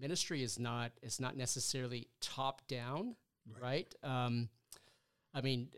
ministry 0.00 0.42
is 0.42 0.58
not 0.58 0.92
is 1.02 1.20
not 1.20 1.36
necessarily 1.36 2.08
top 2.20 2.66
down, 2.66 3.14
right? 3.60 3.94
right? 4.02 4.26
Um, 4.26 4.48
I 5.34 5.40
mean, 5.40 5.68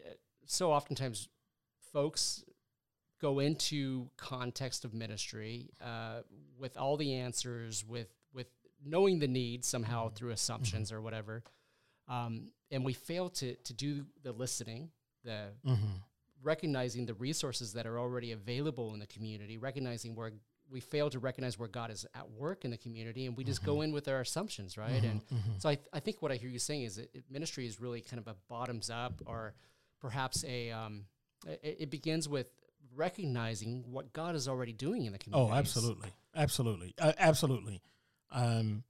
so 0.47 0.73
oftentimes 0.73 1.29
folks 1.93 2.45
go 3.25 3.39
into 3.39 4.11
context 4.19 4.85
of 4.85 4.93
ministry 4.93 5.71
uh, 5.83 6.21
with 6.59 6.77
all 6.77 6.99
the 6.99 7.15
answers, 7.15 7.83
with 7.83 8.09
with 8.35 8.49
knowing 8.85 9.19
the 9.19 9.29
need 9.29 9.65
somehow 9.65 10.07
mm-hmm. 10.07 10.15
through 10.15 10.31
assumptions 10.31 10.89
mm-hmm. 10.89 10.99
or 10.99 11.01
whatever, 11.01 11.43
um, 12.07 12.49
and 12.71 12.85
we 12.85 12.93
fail 12.93 13.31
to 13.31 13.55
to 13.55 13.73
do 13.73 14.05
the 14.23 14.33
listening, 14.33 14.91
the 15.25 15.47
mm-hmm. 15.67 15.97
recognizing 16.43 17.07
the 17.07 17.15
resources 17.15 17.73
that 17.73 17.87
are 17.87 17.99
already 17.99 18.33
available 18.33 18.93
in 18.93 19.01
the 19.01 19.07
community, 19.07 19.57
recognizing 19.57 20.15
where 20.15 20.33
we 20.71 20.81
fail 20.81 21.09
to 21.09 21.19
recognize 21.19 21.59
where 21.59 21.69
God 21.69 21.91
is 21.91 22.05
at 22.15 22.31
work 22.31 22.67
in 22.67 22.71
the 22.71 22.77
community, 22.77 23.25
and 23.25 23.35
we 23.37 23.45
just 23.45 23.63
mm-hmm. 23.63 23.71
go 23.71 23.81
in 23.83 23.93
with 23.93 24.07
our 24.07 24.21
assumptions, 24.21 24.77
right? 24.77 25.03
Mm-hmm. 25.03 25.07
And 25.07 25.21
mm-hmm. 25.29 25.59
so 25.59 25.71
I, 25.71 25.77
th- 25.77 25.89
I 25.95 26.01
think 26.01 26.21
what 26.21 26.31
I 26.31 26.37
hear 26.37 26.51
you 26.51 26.59
saying 26.59 26.83
is 26.83 26.97
that 26.97 27.09
ministry 27.31 27.67
is 27.67 27.81
really 27.81 28.03
kind 28.03 28.21
of 28.21 28.29
a 28.29 28.37
bottoms 28.51 28.91
up, 28.91 29.15
or 29.25 29.55
perhaps 30.01 30.45
a 30.47 30.71
um, 30.71 31.05
it, 31.47 31.77
it, 31.81 31.91
begins 31.91 32.29
with 32.29 32.49
recognizing 32.97 33.85
what 33.91 34.13
God 34.13 34.35
is 34.35 34.49
already 34.49 34.73
doing 34.73 35.05
in 35.05 35.13
the 35.13 35.19
community. 35.19 35.53
Oh, 35.53 35.57
absolutely, 35.57 36.11
absolutely, 36.35 36.95
uh, 36.99 37.13
absolutely. 37.19 37.83
Um, 38.31 38.85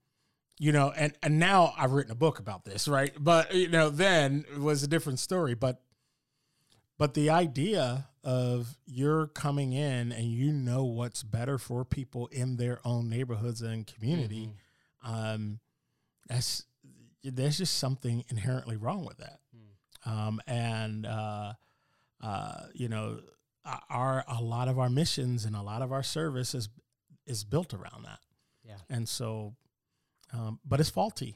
you 0.57 0.71
know, 0.71 0.91
and 0.95 1.13
and 1.21 1.39
now 1.39 1.73
I've 1.77 1.91
written 1.91 2.11
a 2.11 2.15
book 2.15 2.39
about 2.39 2.63
this, 2.65 2.87
right? 2.87 3.11
But 3.19 3.53
you 3.53 3.69
know, 3.69 3.89
then 3.89 4.45
it 4.51 4.59
was 4.59 4.83
a 4.83 4.87
different 4.87 5.19
story. 5.19 5.53
But 5.53 5.81
but 6.97 7.13
the 7.13 7.29
idea 7.29 8.07
of 8.23 8.77
you're 8.85 9.27
coming 9.27 9.73
in 9.73 10.11
and 10.11 10.25
you 10.25 10.51
know 10.51 10.85
what's 10.85 11.23
better 11.23 11.57
for 11.57 11.85
people 11.85 12.27
in 12.27 12.57
their 12.57 12.79
own 12.85 13.09
neighborhoods 13.09 13.61
and 13.61 13.85
community, 13.85 14.49
mm-hmm. 15.05 15.13
um, 15.13 15.59
that's 16.27 16.65
there's 17.23 17.57
just 17.57 17.77
something 17.77 18.23
inherently 18.29 18.77
wrong 18.77 19.05
with 19.05 19.17
that. 19.17 19.39
Mm. 19.55 20.11
Um, 20.11 20.41
and 20.47 21.05
uh, 21.05 21.53
uh, 22.21 22.61
you 22.73 22.87
know, 22.87 23.19
our 23.89 24.23
a 24.27 24.41
lot 24.41 24.67
of 24.67 24.77
our 24.79 24.89
missions 24.89 25.45
and 25.45 25.55
a 25.55 25.61
lot 25.61 25.81
of 25.81 25.91
our 25.91 26.03
service 26.03 26.53
is 26.53 26.69
is 27.25 27.43
built 27.43 27.73
around 27.73 28.03
that. 28.05 28.19
Yeah. 28.63 28.77
And 28.89 29.07
so, 29.07 29.55
um, 30.33 30.59
but 30.65 30.79
it's 30.79 30.89
faulty. 30.89 31.35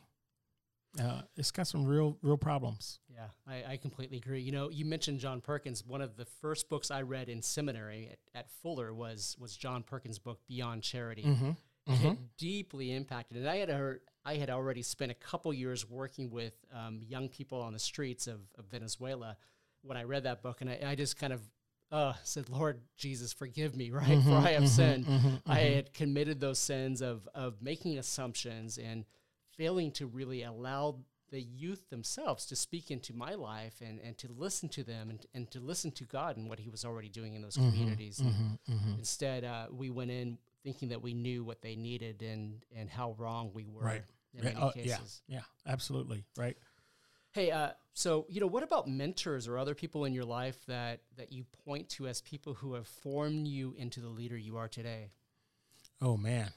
Uh, 1.00 1.22
it's 1.38 1.52
got 1.52 1.68
some 1.68 1.86
real, 1.86 2.18
real 2.24 2.38
problems. 2.38 3.00
Yeah, 3.14 3.28
I, 3.48 3.74
I, 3.74 3.78
completely 3.78 4.18
agree. 4.18 4.42
You 4.42 4.52
know, 4.52 4.70
you 4.72 4.86
mentioned 4.86 5.20
John 5.20 5.40
Perkins. 5.40 5.86
One 5.86 6.02
of 6.02 6.18
the 6.18 6.26
first 6.26 6.68
books 6.68 6.90
I 6.90 7.04
read 7.04 7.30
in 7.30 7.44
seminary 7.44 8.10
at, 8.12 8.40
at 8.40 8.52
Fuller 8.64 8.92
was 8.92 9.36
was 9.40 9.56
John 9.56 9.84
Perkins' 9.84 10.18
book 10.18 10.40
Beyond 10.48 10.82
Charity. 10.82 11.24
Mm-hmm. 11.24 11.52
Mm-hmm. 11.90 12.08
It 12.08 12.18
deeply 12.38 12.96
impacted, 12.96 13.38
and 13.38 13.48
I 13.48 13.58
had 13.58 13.70
heard, 13.70 14.02
I 14.26 14.36
had 14.36 14.50
already 14.50 14.82
spent 14.82 15.12
a 15.12 15.16
couple 15.16 15.54
years 15.54 15.90
working 15.90 16.30
with 16.30 16.54
um, 16.74 17.02
young 17.04 17.30
people 17.30 17.62
on 17.62 17.74
the 17.74 17.80
streets 17.80 18.28
of, 18.28 18.42
of, 18.58 18.66
Venezuela 18.66 19.38
when 19.82 19.98
I 19.98 20.04
read 20.04 20.24
that 20.24 20.44
book, 20.44 20.62
and 20.62 20.70
I, 20.70 20.80
I 20.86 20.96
just 20.96 21.18
kind 21.18 21.34
of 21.34 21.42
uh, 21.92 22.14
said, 22.24 22.50
Lord 22.50 22.82
Jesus, 22.98 23.34
forgive 23.34 23.76
me, 23.76 23.92
right? 23.92 24.08
Mm-hmm, 24.08 24.30
For 24.30 24.36
I 24.36 24.52
have 24.52 24.64
mm-hmm, 24.64 24.68
sinned. 24.68 25.06
Mm-hmm, 25.06 25.36
I 25.46 25.60
mm-hmm. 25.60 25.76
had 25.76 25.94
committed 25.94 26.40
those 26.40 26.60
sins 26.60 27.02
of, 27.02 27.28
of 27.34 27.62
making 27.62 27.98
assumptions 27.98 28.78
and 28.78 29.06
failing 29.58 29.92
to 29.94 30.08
really 30.08 30.44
allow 30.44 30.98
the 31.32 31.42
youth 31.42 31.90
themselves 31.90 32.46
to 32.48 32.56
speak 32.56 32.90
into 32.90 33.14
my 33.14 33.36
life 33.36 33.82
and, 33.86 34.00
and 34.00 34.18
to 34.18 34.28
listen 34.36 34.68
to 34.70 34.84
them 34.84 35.12
and, 35.12 35.26
and 35.36 35.52
to 35.52 35.60
listen 35.60 35.92
to 35.92 36.04
God 36.04 36.38
and 36.38 36.50
what 36.50 36.60
He 36.60 36.70
was 36.70 36.86
already 36.86 37.10
doing 37.10 37.36
in 37.36 37.42
those 37.42 37.56
mm-hmm, 37.56 37.70
communities. 37.70 38.20
Mm-hmm, 38.20 38.94
Instead, 38.98 39.44
uh, 39.44 39.68
we 39.72 39.90
went 39.90 40.12
in 40.12 40.38
thinking 40.64 40.90
that 40.90 41.02
we 41.02 41.14
knew 41.14 41.44
what 41.44 41.62
they 41.62 41.76
needed 41.76 42.22
and, 42.22 42.66
and 42.76 42.90
how 42.90 43.16
wrong 43.18 43.52
we 43.54 43.68
were 43.68 43.84
right. 43.84 44.02
in 44.34 44.44
right. 44.44 44.54
many 44.56 44.66
uh, 44.66 44.72
cases. 44.72 45.22
Yeah, 45.28 45.38
yeah, 45.38 45.72
absolutely. 45.72 46.26
Right. 46.38 46.58
Hey, 47.32 47.52
uh, 47.52 47.72
so 47.94 48.26
you 48.30 48.40
know, 48.40 48.48
what 48.48 48.64
about 48.64 48.88
mentors 48.88 49.48
or 49.48 49.58
other 49.58 49.76
people 49.76 50.06
in 50.06 50.14
your 50.14 50.26
life 50.26 50.58
that 50.68 51.02
that 51.18 51.32
you 51.32 51.46
point 51.66 51.90
to 51.90 52.08
as 52.08 52.22
people 52.22 52.56
who 52.56 52.74
have 52.74 52.88
formed 52.88 53.48
you 53.48 53.76
into 53.78 54.00
the 54.00 54.10
leader 54.10 54.38
you 54.38 54.58
are 54.58 54.68
today? 54.68 55.12
Oh 56.02 56.18
man, 56.18 56.52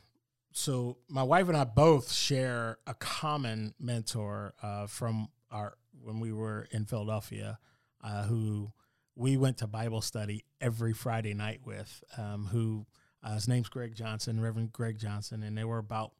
so 0.52 0.98
my 1.08 1.22
wife 1.22 1.48
and 1.48 1.56
I 1.56 1.64
both 1.64 2.12
share 2.12 2.78
a 2.86 2.94
common 2.94 3.74
mentor 3.78 4.54
uh, 4.62 4.86
from 4.86 5.28
our 5.50 5.76
when 6.00 6.20
we 6.20 6.32
were 6.32 6.66
in 6.70 6.86
Philadelphia, 6.86 7.58
uh, 8.02 8.24
who 8.24 8.72
we 9.14 9.36
went 9.36 9.58
to 9.58 9.66
Bible 9.66 10.00
study 10.00 10.44
every 10.60 10.94
Friday 10.94 11.34
night 11.34 11.60
with. 11.64 12.02
Um, 12.16 12.46
who 12.46 12.86
uh, 13.22 13.34
his 13.34 13.46
name's 13.46 13.68
Greg 13.68 13.94
Johnson, 13.94 14.40
Reverend 14.40 14.72
Greg 14.72 14.98
Johnson, 14.98 15.42
and 15.42 15.56
there 15.56 15.68
were 15.68 15.78
about 15.78 16.12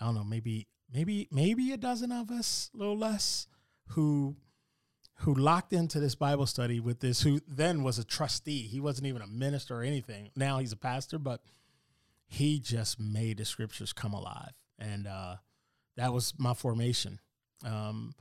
I 0.00 0.06
don't 0.06 0.14
know, 0.14 0.24
maybe 0.24 0.66
maybe 0.92 1.28
maybe 1.30 1.72
a 1.72 1.76
dozen 1.76 2.10
of 2.10 2.30
us, 2.30 2.70
a 2.74 2.78
little 2.78 2.98
less 2.98 3.46
who 3.88 4.36
who 5.20 5.34
locked 5.34 5.72
into 5.72 5.98
this 5.98 6.14
Bible 6.14 6.46
study 6.46 6.78
with 6.78 7.00
this, 7.00 7.22
who 7.22 7.40
then 7.48 7.82
was 7.82 7.98
a 7.98 8.04
trustee. 8.04 8.62
He 8.62 8.80
wasn't 8.80 9.06
even 9.06 9.22
a 9.22 9.26
minister 9.26 9.80
or 9.80 9.82
anything. 9.82 10.30
Now 10.36 10.58
he's 10.58 10.72
a 10.72 10.76
pastor, 10.76 11.18
but 11.18 11.40
he 12.26 12.58
just 12.60 13.00
made 13.00 13.38
the 13.38 13.46
scriptures 13.46 13.94
come 13.94 14.12
alive. 14.12 14.52
And 14.78 15.06
uh, 15.06 15.36
that 15.96 16.12
was 16.12 16.34
my 16.36 16.52
formation. 16.52 17.20
Um, 17.64 18.14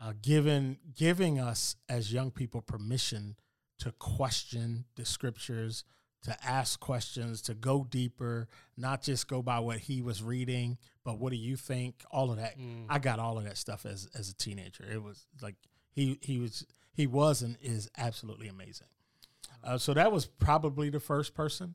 uh, 0.00 0.12
giving 0.20 0.78
giving 0.94 1.38
us 1.38 1.76
as 1.88 2.12
young 2.12 2.30
people 2.30 2.60
permission 2.60 3.36
to 3.78 3.92
question 3.92 4.86
the 4.96 5.04
scriptures, 5.04 5.84
to 6.24 6.36
ask 6.44 6.80
questions, 6.80 7.42
to 7.42 7.54
go 7.54 7.86
deeper, 7.88 8.48
not 8.76 9.02
just 9.02 9.28
go 9.28 9.42
by 9.42 9.60
what 9.60 9.78
he 9.78 10.02
was 10.02 10.22
reading, 10.22 10.78
but 11.04 11.18
what 11.18 11.30
do 11.30 11.36
you 11.36 11.56
think? 11.56 12.02
All 12.10 12.30
of 12.30 12.38
that. 12.38 12.58
Mm. 12.58 12.86
I 12.88 12.98
got 12.98 13.18
all 13.18 13.38
of 13.38 13.44
that 13.44 13.58
stuff 13.58 13.86
as 13.86 14.08
as 14.18 14.30
a 14.30 14.34
teenager. 14.34 14.84
It 14.90 15.02
was 15.02 15.26
like 15.42 15.56
he 15.92 16.18
he 16.22 16.38
was 16.38 16.66
he 16.92 17.06
was 17.06 17.42
and 17.42 17.56
is 17.60 17.90
absolutely 17.96 18.48
amazing. 18.48 18.88
Uh, 19.62 19.78
so 19.78 19.94
that 19.94 20.12
was 20.12 20.26
probably 20.26 20.90
the 20.90 21.00
first 21.00 21.34
person. 21.34 21.74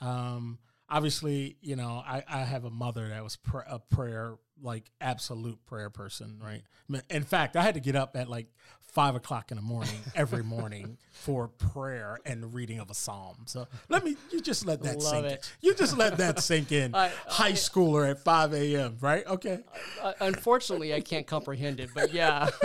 Um, 0.00 0.58
obviously, 0.92 1.56
you 1.62 1.74
know, 1.74 2.02
I, 2.06 2.22
I 2.28 2.38
have 2.40 2.64
a 2.64 2.70
mother 2.70 3.08
that 3.08 3.24
was 3.24 3.36
pr- 3.36 3.60
a 3.66 3.78
prayer, 3.78 4.36
like 4.62 4.90
absolute 5.00 5.58
prayer 5.66 5.90
person, 5.90 6.38
right? 6.40 6.62
In 7.10 7.24
fact, 7.24 7.56
I 7.56 7.62
had 7.62 7.74
to 7.74 7.80
get 7.80 7.96
up 7.96 8.14
at 8.16 8.28
like 8.28 8.46
five 8.92 9.14
o'clock 9.14 9.50
in 9.50 9.56
the 9.56 9.62
morning 9.62 9.98
every 10.14 10.44
morning 10.44 10.98
for 11.12 11.48
prayer 11.48 12.18
and 12.26 12.52
reading 12.52 12.78
of 12.78 12.90
a 12.90 12.94
psalm. 12.94 13.36
So 13.46 13.66
let 13.88 14.04
me, 14.04 14.16
you 14.30 14.40
just 14.42 14.66
let 14.66 14.82
that 14.82 14.98
Love 14.98 15.02
sink 15.02 15.24
it. 15.26 15.32
in. 15.32 15.68
You 15.68 15.74
just 15.74 15.96
let 15.96 16.18
that 16.18 16.40
sink 16.40 16.70
in. 16.72 16.94
I- 16.94 17.10
High 17.26 17.48
I- 17.48 17.52
schooler 17.52 18.10
at 18.10 18.18
5 18.18 18.52
a.m., 18.52 18.98
right? 19.00 19.26
Okay. 19.26 19.60
Uh, 20.02 20.12
unfortunately, 20.20 20.92
I 20.92 21.00
can't 21.00 21.26
comprehend 21.26 21.80
it, 21.80 21.88
but 21.94 22.12
yeah. 22.12 22.50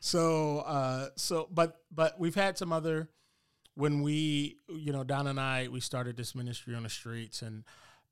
so 0.00 0.58
uh 0.58 1.08
so 1.16 1.48
but 1.50 1.80
but 1.90 2.20
we've 2.20 2.34
had 2.34 2.58
some 2.58 2.70
other 2.72 3.08
when 3.74 4.02
we 4.02 4.56
you 4.68 4.92
know 4.92 5.04
don 5.04 5.26
and 5.26 5.40
i 5.40 5.68
we 5.68 5.80
started 5.80 6.16
this 6.16 6.34
ministry 6.34 6.74
on 6.74 6.84
the 6.84 6.88
streets 6.88 7.42
and 7.42 7.64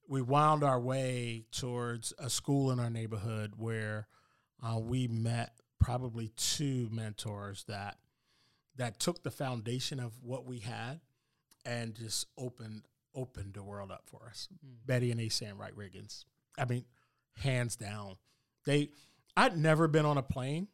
we 0.08 0.20
wound 0.20 0.64
our 0.64 0.80
way 0.80 1.44
towards 1.52 2.12
a 2.18 2.28
school 2.28 2.70
in 2.70 2.80
our 2.80 2.90
neighborhood 2.90 3.52
where 3.56 4.08
uh, 4.62 4.78
we 4.78 5.08
met 5.08 5.54
probably 5.80 6.28
two 6.36 6.88
mentors 6.92 7.64
that 7.64 7.98
that 8.76 8.98
took 8.98 9.22
the 9.22 9.30
foundation 9.30 10.00
of 10.00 10.12
what 10.22 10.46
we 10.46 10.58
had 10.58 11.00
and 11.64 11.94
just 11.94 12.26
opened 12.38 12.82
opened 13.14 13.54
the 13.54 13.62
world 13.62 13.90
up 13.90 14.04
for 14.06 14.26
us. 14.26 14.48
Betty 14.86 15.10
and 15.10 15.20
asan 15.20 15.58
wright 15.58 15.76
riggins. 15.76 16.24
I 16.58 16.64
mean 16.64 16.84
hands 17.38 17.76
down. 17.76 18.16
They 18.64 18.90
i'd 19.36 19.56
never 19.56 19.88
been 19.88 20.04
on 20.04 20.18
a 20.18 20.22
plane 20.22 20.68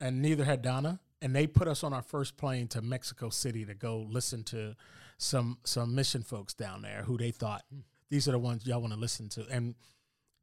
and 0.00 0.20
neither 0.20 0.44
had 0.44 0.62
Donna. 0.62 1.00
And 1.22 1.34
they 1.34 1.46
put 1.46 1.68
us 1.68 1.84
on 1.84 1.94
our 1.94 2.02
first 2.02 2.36
plane 2.36 2.68
to 2.68 2.82
Mexico 2.82 3.30
City 3.30 3.64
to 3.64 3.74
go 3.74 4.06
listen 4.10 4.42
to 4.44 4.74
some 5.18 5.58
some 5.64 5.94
mission 5.94 6.22
folks 6.22 6.52
down 6.52 6.82
there 6.82 7.04
who 7.04 7.16
they 7.16 7.30
thought 7.30 7.62
hmm, 7.70 7.80
these 8.10 8.28
are 8.28 8.32
the 8.32 8.38
ones 8.38 8.66
y'all 8.66 8.80
want 8.80 8.92
to 8.92 8.98
listen 8.98 9.28
to. 9.30 9.46
And 9.50 9.74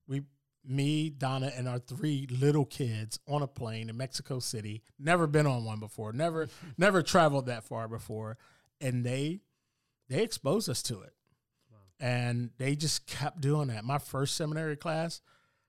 we, 0.07 0.23
me, 0.65 1.09
Donna, 1.09 1.51
and 1.55 1.67
our 1.67 1.77
three 1.77 2.27
little 2.31 2.65
kids 2.65 3.19
on 3.27 3.43
a 3.43 3.47
plane 3.47 3.89
in 3.89 3.97
Mexico 3.97 4.39
City. 4.39 4.81
Never 4.97 5.27
been 5.27 5.45
on 5.45 5.65
one 5.65 5.79
before. 5.79 6.11
Never 6.11 6.47
never 6.77 7.03
traveled 7.03 7.45
that 7.45 7.65
far 7.65 7.87
before. 7.87 8.37
And 8.81 9.05
they 9.05 9.41
they 10.07 10.23
exposed 10.23 10.69
us 10.69 10.81
to 10.83 11.01
it. 11.01 11.13
And 11.99 12.51
they 12.57 12.77
just 12.77 13.05
kept 13.05 13.41
doing 13.41 13.67
that. 13.67 13.83
My 13.83 13.97
first 13.97 14.37
seminary 14.37 14.77
class 14.77 15.19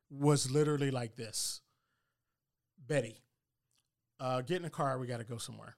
was 0.08 0.50
literally 0.50 0.92
like 0.92 1.16
this. 1.16 1.60
Betty, 2.86 3.20
uh, 4.20 4.42
get 4.42 4.58
in 4.58 4.62
the 4.62 4.70
car. 4.70 4.98
We 4.98 5.06
got 5.06 5.18
to 5.18 5.24
go 5.24 5.38
somewhere. 5.38 5.76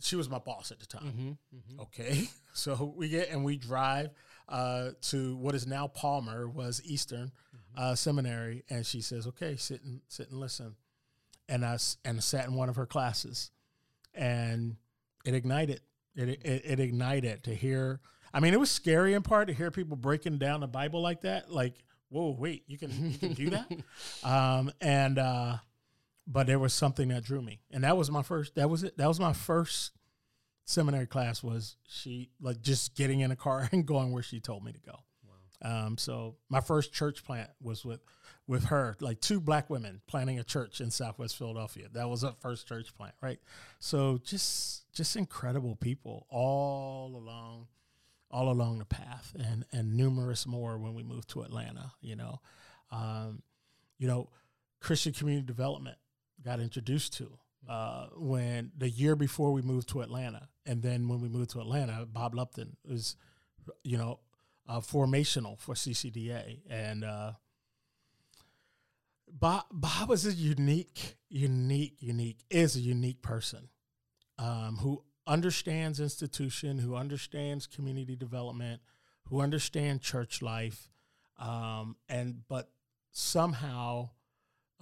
She 0.00 0.16
was 0.16 0.28
my 0.28 0.38
boss 0.38 0.70
at 0.72 0.78
the 0.80 0.86
time. 0.86 1.38
hmm 1.52 1.58
hmm 1.58 1.80
Okay, 1.80 2.28
so 2.52 2.92
we 2.96 3.08
get 3.08 3.30
and 3.30 3.44
we 3.44 3.56
drive 3.56 4.10
uh, 4.48 4.90
to 5.02 5.36
what 5.36 5.54
is 5.54 5.66
now 5.66 5.86
Palmer 5.86 6.48
was 6.48 6.82
Eastern 6.84 7.32
uh, 7.76 7.94
Seminary, 7.94 8.64
and 8.68 8.84
she 8.84 9.00
says, 9.00 9.26
"Okay, 9.26 9.56
sit 9.56 9.82
and 9.82 10.00
sit 10.08 10.30
and 10.30 10.38
listen." 10.38 10.76
And 11.48 11.64
I 11.64 11.78
and 12.04 12.22
sat 12.22 12.46
in 12.46 12.54
one 12.54 12.68
of 12.68 12.76
her 12.76 12.86
classes, 12.86 13.50
and 14.14 14.76
it 15.24 15.34
ignited. 15.34 15.80
It, 16.14 16.28
it 16.28 16.62
it 16.64 16.80
ignited 16.80 17.44
to 17.44 17.54
hear. 17.54 18.00
I 18.34 18.40
mean, 18.40 18.52
it 18.52 18.60
was 18.60 18.70
scary 18.70 19.14
in 19.14 19.22
part 19.22 19.48
to 19.48 19.54
hear 19.54 19.70
people 19.70 19.96
breaking 19.96 20.38
down 20.38 20.60
the 20.60 20.66
Bible 20.66 21.00
like 21.00 21.22
that. 21.22 21.50
Like, 21.50 21.74
whoa, 22.08 22.36
wait, 22.38 22.64
you 22.66 22.76
can 22.78 22.90
you 23.12 23.18
can 23.18 23.32
do 23.34 23.50
that? 23.50 23.70
um, 24.24 24.72
and 24.80 25.18
uh, 25.18 25.56
but 26.26 26.46
there 26.46 26.58
was 26.58 26.74
something 26.74 27.08
that 27.08 27.24
drew 27.24 27.40
me, 27.40 27.60
and 27.70 27.84
that 27.84 27.96
was 27.96 28.10
my 28.10 28.22
first. 28.22 28.54
That 28.56 28.68
was 28.68 28.82
it. 28.82 28.96
That 28.98 29.08
was 29.08 29.20
my 29.20 29.32
first 29.32 29.92
seminary 30.64 31.06
class. 31.06 31.42
Was 31.42 31.76
she 31.86 32.30
like 32.40 32.60
just 32.60 32.96
getting 32.96 33.20
in 33.20 33.30
a 33.30 33.36
car 33.36 33.68
and 33.72 33.86
going 33.86 34.12
where 34.12 34.22
she 34.22 34.40
told 34.40 34.64
me 34.64 34.72
to 34.72 34.80
go? 34.80 34.98
Um, 35.62 35.96
so 35.96 36.36
my 36.48 36.60
first 36.60 36.92
church 36.92 37.24
plant 37.24 37.48
was 37.62 37.84
with 37.84 38.00
with 38.46 38.66
her, 38.66 38.96
like 39.00 39.20
two 39.20 39.40
black 39.40 39.70
women 39.70 40.00
planting 40.06 40.38
a 40.38 40.44
church 40.44 40.80
in 40.80 40.90
Southwest 40.90 41.36
Philadelphia. 41.36 41.88
That 41.92 42.08
was 42.08 42.22
our 42.22 42.34
first 42.40 42.68
church 42.68 42.94
plant, 42.96 43.14
right? 43.22 43.38
So 43.78 44.20
just 44.22 44.92
just 44.92 45.16
incredible 45.16 45.76
people 45.76 46.26
all 46.28 47.16
along 47.16 47.68
all 48.30 48.50
along 48.50 48.78
the 48.78 48.84
path, 48.84 49.34
and 49.38 49.64
and 49.72 49.96
numerous 49.96 50.46
more 50.46 50.78
when 50.78 50.94
we 50.94 51.02
moved 51.02 51.30
to 51.30 51.42
Atlanta. 51.42 51.92
You 52.00 52.16
know, 52.16 52.40
um, 52.90 53.42
you 53.98 54.06
know, 54.06 54.28
Christian 54.80 55.12
community 55.12 55.46
development 55.46 55.96
got 56.44 56.60
introduced 56.60 57.14
to 57.14 57.38
uh, 57.68 58.06
when 58.16 58.70
the 58.76 58.88
year 58.88 59.16
before 59.16 59.52
we 59.52 59.62
moved 59.62 59.88
to 59.88 60.00
Atlanta, 60.00 60.48
and 60.64 60.82
then 60.82 61.08
when 61.08 61.20
we 61.20 61.28
moved 61.28 61.50
to 61.50 61.60
Atlanta, 61.60 62.06
Bob 62.06 62.34
Lupton 62.34 62.76
was, 62.84 63.16
you 63.82 63.98
know, 63.98 64.20
uh, 64.68 64.80
formational 64.80 65.58
for 65.58 65.74
CCDA, 65.74 66.60
and 66.68 67.04
uh, 67.04 67.32
Bob 69.28 69.64
Bob 69.70 70.10
is 70.10 70.26
a 70.26 70.32
unique, 70.32 71.16
unique, 71.28 71.96
unique 72.00 72.44
is 72.50 72.76
a 72.76 72.80
unique 72.80 73.22
person 73.22 73.68
um, 74.38 74.78
who 74.80 75.02
understands 75.26 75.98
institution, 75.98 76.78
who 76.78 76.94
understands 76.94 77.66
community 77.66 78.14
development, 78.14 78.80
who 79.24 79.40
understands 79.40 80.02
church 80.02 80.40
life, 80.40 80.88
um, 81.38 81.96
and 82.08 82.42
but 82.48 82.70
somehow 83.10 84.10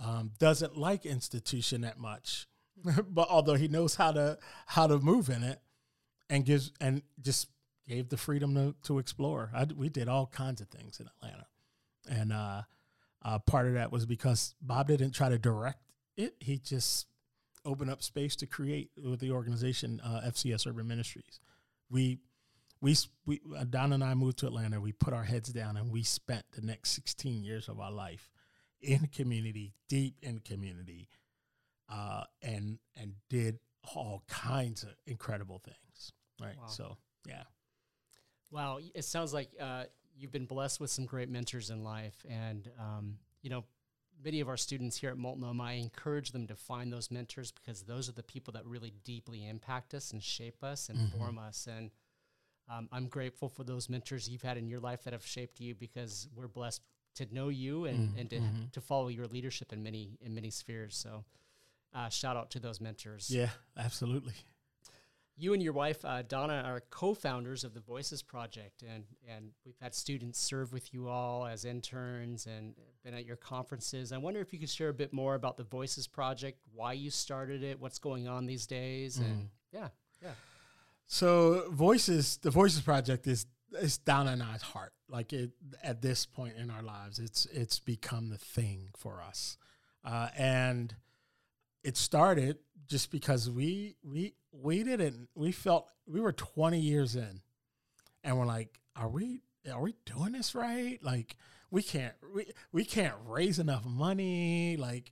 um, 0.02 0.33
doesn't 0.38 0.76
like 0.76 1.07
institution 1.07 1.83
that 1.83 1.98
much. 1.98 2.46
but 3.09 3.28
although 3.28 3.54
he 3.54 3.68
knows 3.68 3.94
how 3.94 4.12
to 4.12 4.38
how 4.66 4.87
to 4.87 4.98
move 4.98 5.28
in 5.28 5.42
it, 5.42 5.61
and 6.30 6.44
gives 6.44 6.72
and 6.80 7.02
just 7.20 7.48
gave 7.88 8.09
the 8.09 8.16
freedom 8.16 8.54
to, 8.54 8.74
to 8.83 8.98
explore. 8.98 9.50
I, 9.54 9.66
we 9.76 9.88
did 9.88 10.09
all 10.09 10.26
kinds 10.26 10.61
of 10.61 10.68
things 10.68 11.00
in 11.00 11.07
Atlanta, 11.07 11.46
and 12.09 12.33
uh, 12.33 12.62
uh, 13.24 13.38
part 13.40 13.66
of 13.66 13.74
that 13.74 13.92
was 13.92 14.07
because 14.07 14.54
Bob 14.61 14.88
didn't 14.88 15.12
try 15.12 15.28
to 15.28 15.38
direct 15.38 15.83
it; 16.16 16.35
he 16.40 16.59
just 16.59 17.07
opened 17.64 17.90
up 17.90 18.02
space 18.02 18.37
to 18.37 18.46
create 18.46 18.90
with 19.02 19.20
the 19.20 19.30
organization 19.30 20.00
uh, 20.04 20.22
FCS 20.26 20.66
Urban 20.66 20.88
Ministries. 20.88 21.40
We 21.90 22.18
we 22.80 22.96
we 23.26 23.40
uh, 23.57 23.64
Don 23.68 23.92
and 23.92 24.02
I 24.02 24.14
moved 24.14 24.38
to 24.38 24.46
Atlanta. 24.46 24.80
We 24.80 24.92
put 24.92 25.14
our 25.14 25.24
heads 25.24 25.50
down 25.50 25.76
and 25.76 25.90
we 25.90 26.02
spent 26.02 26.44
the 26.52 26.62
next 26.62 26.90
16 26.90 27.42
years 27.42 27.68
of 27.68 27.80
our 27.80 27.92
life 27.92 28.30
in 28.85 29.07
community, 29.09 29.75
deep 29.88 30.16
in 30.23 30.38
community, 30.40 31.09
uh, 31.88 32.25
and 32.42 32.79
and 32.97 33.14
did 33.29 33.59
all 33.94 34.23
kinds 34.29 34.83
of 34.83 34.90
incredible 35.07 35.59
things. 35.64 36.12
Right. 36.40 36.57
Wow. 36.59 36.66
So 36.68 36.97
yeah. 37.27 37.42
Wow, 38.51 38.79
it 38.94 39.05
sounds 39.05 39.33
like 39.35 39.51
uh, 39.61 39.85
you've 40.16 40.31
been 40.33 40.47
blessed 40.47 40.79
with 40.81 40.90
some 40.90 41.07
great 41.07 41.29
mentors 41.29 41.70
in 41.70 41.83
life, 41.83 42.25
and 42.29 42.70
um, 42.79 43.18
you 43.42 43.51
know, 43.51 43.64
many 44.23 44.40
of 44.40 44.49
our 44.49 44.57
students 44.57 44.97
here 44.97 45.11
at 45.11 45.18
Multnomah, 45.18 45.62
I 45.62 45.73
encourage 45.73 46.31
them 46.31 46.47
to 46.47 46.55
find 46.55 46.92
those 46.92 47.11
mentors 47.11 47.51
because 47.51 47.83
those 47.83 48.09
are 48.09 48.12
the 48.12 48.23
people 48.23 48.53
that 48.53 48.64
really 48.64 48.92
deeply 49.05 49.47
impact 49.49 49.92
us 49.92 50.12
and 50.12 50.23
shape 50.23 50.62
us 50.62 50.88
and 50.88 50.99
Mhm. 50.99 51.18
form 51.18 51.38
us. 51.38 51.66
And 51.66 51.90
um, 52.68 52.88
I'm 52.92 53.09
grateful 53.09 53.49
for 53.49 53.64
those 53.64 53.90
mentors 53.90 54.29
you've 54.29 54.42
had 54.42 54.57
in 54.57 54.68
your 54.68 54.81
life 54.81 55.03
that 55.05 55.12
have 55.12 55.27
shaped 55.27 55.61
you 55.61 55.75
because 55.75 56.29
we're 56.35 56.49
blessed 56.49 56.81
to 57.14 57.27
know 57.35 57.48
you 57.48 57.85
and, 57.87 58.11
Mm, 58.11 58.20
and 58.20 58.31
to, 58.31 58.37
mhm. 58.38 58.72
to 58.72 58.81
follow 58.81 59.09
your 59.09 59.27
leadership 59.27 59.72
in 59.72 59.83
many 59.83 60.18
in 60.20 60.35
many 60.35 60.50
spheres. 60.50 60.96
So, 60.96 61.24
uh, 61.94 62.09
shout 62.09 62.37
out 62.37 62.50
to 62.53 62.61
those 62.61 62.81
mentors. 62.81 63.31
Yeah. 63.31 63.50
Absolutely. 63.77 64.35
You 65.37 65.53
and 65.53 65.61
your 65.61 65.72
wife 65.72 66.05
uh, 66.05 66.22
Donna 66.22 66.62
are 66.64 66.81
co-founders 66.90 67.64
of 67.64 67.74
the 67.74 67.81
Voices 67.81 68.22
Project, 68.22 68.83
and 68.83 69.05
and 69.29 69.50
we've 69.64 69.79
had 69.81 69.92
students 69.92 70.38
serve 70.38 70.72
with 70.72 70.94
you 70.94 71.09
all 71.09 71.44
as 71.44 71.64
interns 71.64 72.46
and 72.46 72.74
been 73.03 73.14
at 73.14 73.24
your 73.27 73.37
conferences. 73.37 74.12
I 74.12 74.18
wonder 74.18 74.40
if 74.40 74.53
you 74.53 74.61
could 74.61 74.70
share 74.70 74.90
a 74.90 74.94
bit 74.94 75.12
more 75.12 75.35
about 75.35 75.57
the 75.57 75.64
Voices 75.64 76.07
Project, 76.07 76.61
why 76.72 76.92
you 76.92 77.11
started 77.11 77.64
it, 77.64 77.81
what's 77.81 77.98
going 77.98 78.29
on 78.29 78.46
these 78.46 78.66
days, 78.68 79.18
and 79.18 79.48
yeah, 79.72 79.88
yeah, 80.22 80.35
So 81.07 81.68
voices, 81.70 82.37
the 82.37 82.50
Voices 82.53 82.81
Project 82.83 83.27
is 83.27 83.46
is 83.80 83.98
down 83.98 84.28
in 84.28 84.42
I's 84.42 84.62
heart. 84.62 84.92
Like 85.08 85.32
it 85.32 85.50
at 85.82 86.02
this 86.02 86.26
point 86.26 86.56
in 86.56 86.70
our 86.70 86.82
lives, 86.82 87.18
it's 87.18 87.46
it's 87.46 87.78
become 87.78 88.30
the 88.30 88.38
thing 88.38 88.88
for 88.96 89.20
us, 89.22 89.56
uh, 90.04 90.28
and 90.37 90.94
it 91.82 91.96
started 91.96 92.58
just 92.88 93.10
because 93.10 93.50
we 93.50 93.96
we 94.02 94.34
we 94.52 94.82
didn't 94.82 95.28
we 95.34 95.52
felt 95.52 95.88
we 96.06 96.20
were 96.20 96.32
20 96.32 96.78
years 96.78 97.16
in, 97.16 97.40
and 98.22 98.38
we're 98.38 98.46
like, 98.46 98.80
are 98.96 99.08
we 99.08 99.40
are 99.72 99.80
we 99.80 99.94
doing 100.04 100.32
this 100.32 100.54
right? 100.54 100.98
Like 101.02 101.37
we 101.70 101.82
can't 101.82 102.14
we 102.34 102.46
we 102.72 102.84
can't 102.84 103.14
raise 103.26 103.58
enough 103.58 103.84
money. 103.84 104.76
Like 104.76 105.10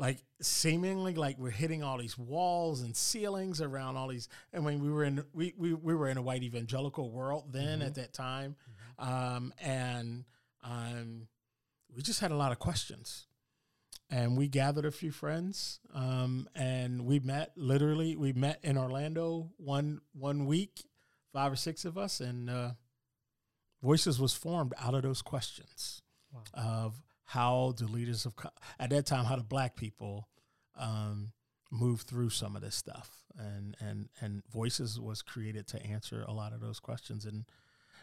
like 0.00 0.24
seemingly 0.40 1.14
like 1.14 1.38
we're 1.38 1.50
hitting 1.50 1.82
all 1.82 1.98
these 1.98 2.16
walls 2.16 2.80
and 2.80 2.96
ceilings 2.96 3.60
around 3.60 3.96
all 3.96 4.08
these 4.08 4.28
and 4.52 4.64
when 4.64 4.80
we 4.80 4.90
were 4.90 5.04
in 5.04 5.22
we 5.34 5.52
we, 5.58 5.74
we 5.74 5.94
were 5.94 6.08
in 6.08 6.16
a 6.16 6.22
white 6.22 6.42
evangelical 6.42 7.10
world 7.10 7.44
then 7.52 7.82
at 7.82 7.94
that 7.94 8.12
time 8.12 8.56
um, 8.98 9.52
and 9.62 10.24
um, 10.64 11.28
we 11.94 12.02
just 12.02 12.20
had 12.20 12.30
a 12.30 12.36
lot 12.36 12.50
of 12.50 12.58
questions 12.58 13.26
and 14.10 14.36
we 14.36 14.48
gathered 14.48 14.84
a 14.84 14.90
few 14.90 15.12
friends, 15.12 15.78
um, 15.94 16.48
and 16.56 17.06
we 17.06 17.20
met. 17.20 17.52
Literally, 17.54 18.16
we 18.16 18.32
met 18.32 18.58
in 18.64 18.76
Orlando 18.76 19.52
one 19.56 20.00
one 20.14 20.46
week, 20.46 20.84
five 21.32 21.52
or 21.52 21.56
six 21.56 21.84
of 21.84 21.96
us, 21.96 22.18
and 22.18 22.50
uh, 22.50 22.70
Voices 23.82 24.20
was 24.20 24.34
formed 24.34 24.74
out 24.78 24.94
of 24.94 25.02
those 25.02 25.22
questions 25.22 26.02
wow. 26.32 26.42
of 26.54 27.02
how 27.30 27.72
do 27.76 27.86
leaders 27.86 28.26
of 28.26 28.34
at 28.80 28.90
that 28.90 29.06
time 29.06 29.24
how 29.24 29.36
do 29.36 29.42
black 29.44 29.76
people 29.76 30.28
um, 30.76 31.30
move 31.70 32.00
through 32.00 32.30
some 32.30 32.56
of 32.56 32.62
this 32.62 32.74
stuff. 32.74 33.22
And 33.38 33.76
and 33.78 34.08
and 34.20 34.42
voices 34.52 34.98
was 34.98 35.22
created 35.22 35.68
to 35.68 35.82
answer 35.84 36.24
a 36.26 36.32
lot 36.32 36.52
of 36.52 36.60
those 36.60 36.80
questions. 36.80 37.24
And 37.24 37.44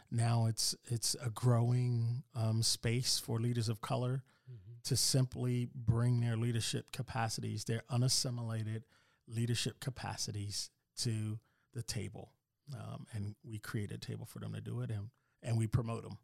now 0.10 0.46
it's 0.46 0.76
it's 0.86 1.14
a 1.22 1.30
growing 1.30 2.24
um, 2.36 2.64
space 2.64 3.20
for 3.20 3.38
leaders 3.40 3.68
of 3.68 3.82
color 3.82 4.24
mm-hmm. 4.50 4.74
to 4.86 4.96
simply 4.96 5.68
bring 5.76 6.22
their 6.22 6.38
leadership 6.38 6.94
capacities 6.94 7.66
their 7.66 7.82
unassimilated 7.90 8.86
leadership 9.28 9.82
capacities 9.82 10.70
to 11.00 11.38
the 11.74 11.84
table. 11.84 12.32
Um, 12.74 13.08
and 13.12 13.36
we 13.44 13.60
create 13.60 13.92
a 13.92 13.98
table 13.98 14.26
for 14.26 14.40
them 14.40 14.54
to 14.54 14.62
do 14.62 14.80
it 14.80 14.90
and 14.90 15.10
and 15.44 15.58
we 15.58 15.68
promote 15.68 16.04
them 16.04 16.18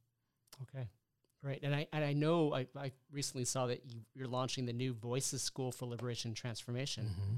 okay 0.62 0.90
Right, 1.44 1.60
and 1.62 1.76
I 1.76 1.88
and 1.92 2.06
I 2.06 2.14
know 2.14 2.54
I, 2.54 2.68
I 2.74 2.94
recently 3.12 3.44
saw 3.44 3.68
that 3.68 3.82
you, 3.86 4.00
you're 4.16 4.30
launching 4.30 4.66
the 4.66 4.72
new 4.72 4.94
Voices 4.94 5.42
School 5.42 5.74
for 5.74 5.86
Liberation 5.88 6.30
and 6.30 6.38
Transformation, 6.38 7.04
mm-hmm. 7.04 7.36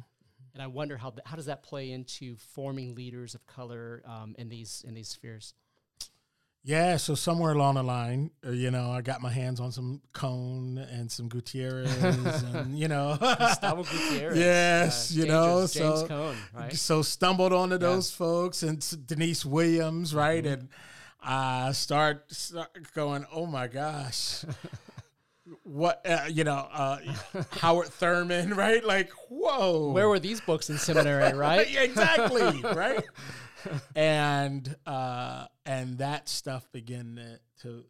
and 0.53 0.61
I 0.61 0.67
wonder 0.67 0.95
how 0.95 1.11
how 1.25 1.35
does 1.35 1.47
that 1.47 1.63
play 1.63 1.89
into 1.89 2.35
forming 2.35 2.93
leaders 2.93 3.33
of 3.33 3.47
color 3.47 4.03
um, 4.05 4.35
in 4.37 4.47
these 4.47 4.85
in 4.87 4.93
these 4.93 5.09
spheres. 5.09 5.55
Yeah, 6.65 6.97
so 6.97 7.13
somewhere 7.13 7.51
along 7.51 7.75
the 7.75 7.83
line, 7.83 8.31
uh, 8.43 8.49
you 8.49 8.71
know, 8.71 8.89
I 8.89 9.01
got 9.01 9.21
my 9.21 9.31
hands 9.31 9.59
on 9.59 9.71
some 9.71 10.01
Cone 10.13 10.79
and 10.79 11.11
some 11.11 11.27
Gutierrez, 11.27 12.43
and 12.53 12.77
you 12.77 12.87
know, 12.87 13.17
Gustavo 13.19 13.83
Gutierrez. 13.83 14.37
Yes, 14.37 15.11
uh, 15.11 15.19
you 15.19 15.27
know, 15.27 15.59
James 15.61 15.73
so 15.73 16.07
Cone, 16.07 16.35
right? 16.53 16.73
so 16.73 17.01
stumbled 17.01 17.53
onto 17.53 17.75
yeah. 17.75 17.79
those 17.79 18.11
folks 18.11 18.61
and 18.61 18.83
Denise 19.07 19.45
Williams, 19.45 20.13
right, 20.13 20.43
mm-hmm. 20.43 20.53
and 20.53 20.69
I 21.25 21.71
start, 21.71 22.31
start 22.31 22.93
going, 22.93 23.25
oh 23.31 23.45
my 23.45 23.67
gosh. 23.67 24.45
what 25.63 26.03
uh, 26.09 26.25
you 26.27 26.43
know 26.43 26.67
uh, 26.73 26.97
howard 27.51 27.87
thurman 27.87 28.53
right? 28.55 28.83
Like 28.83 29.11
whoa. 29.29 29.91
Where 29.91 30.09
were 30.09 30.19
these 30.19 30.41
books 30.41 30.69
in 30.69 30.77
seminary 30.77 31.33
right? 31.37 31.67
Exactly 31.75 32.61
right? 32.61 33.03
And 33.95 34.75
uh, 34.85 35.45
and 35.65 35.97
that 35.99 36.29
stuff 36.29 36.71
began 36.71 37.15
to, 37.15 37.39
to 37.63 37.83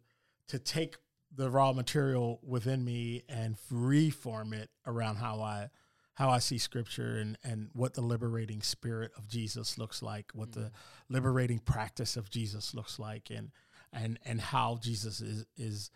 to 0.48 0.58
take 0.58 0.96
the 1.34 1.50
raw 1.50 1.72
material 1.72 2.40
within 2.42 2.84
me 2.84 3.22
and 3.28 3.56
reform 3.70 4.54
it 4.54 4.70
around 4.86 5.16
how 5.16 5.42
i 5.42 5.68
how 6.16 6.30
I 6.30 6.38
see 6.38 6.56
scripture 6.56 7.18
and, 7.18 7.36
and 7.44 7.68
what 7.74 7.92
the 7.92 8.00
liberating 8.00 8.62
spirit 8.62 9.12
of 9.18 9.28
Jesus 9.28 9.76
looks 9.76 10.02
like, 10.02 10.32
what 10.32 10.50
mm-hmm. 10.50 10.62
the 10.62 10.70
liberating 11.10 11.58
practice 11.58 12.16
of 12.16 12.30
Jesus 12.30 12.74
looks 12.74 12.98
like, 12.98 13.30
and 13.30 13.50
and 13.92 14.18
and 14.24 14.40
how 14.40 14.78
Jesus 14.80 15.20
is 15.20 15.44
is 15.56 15.90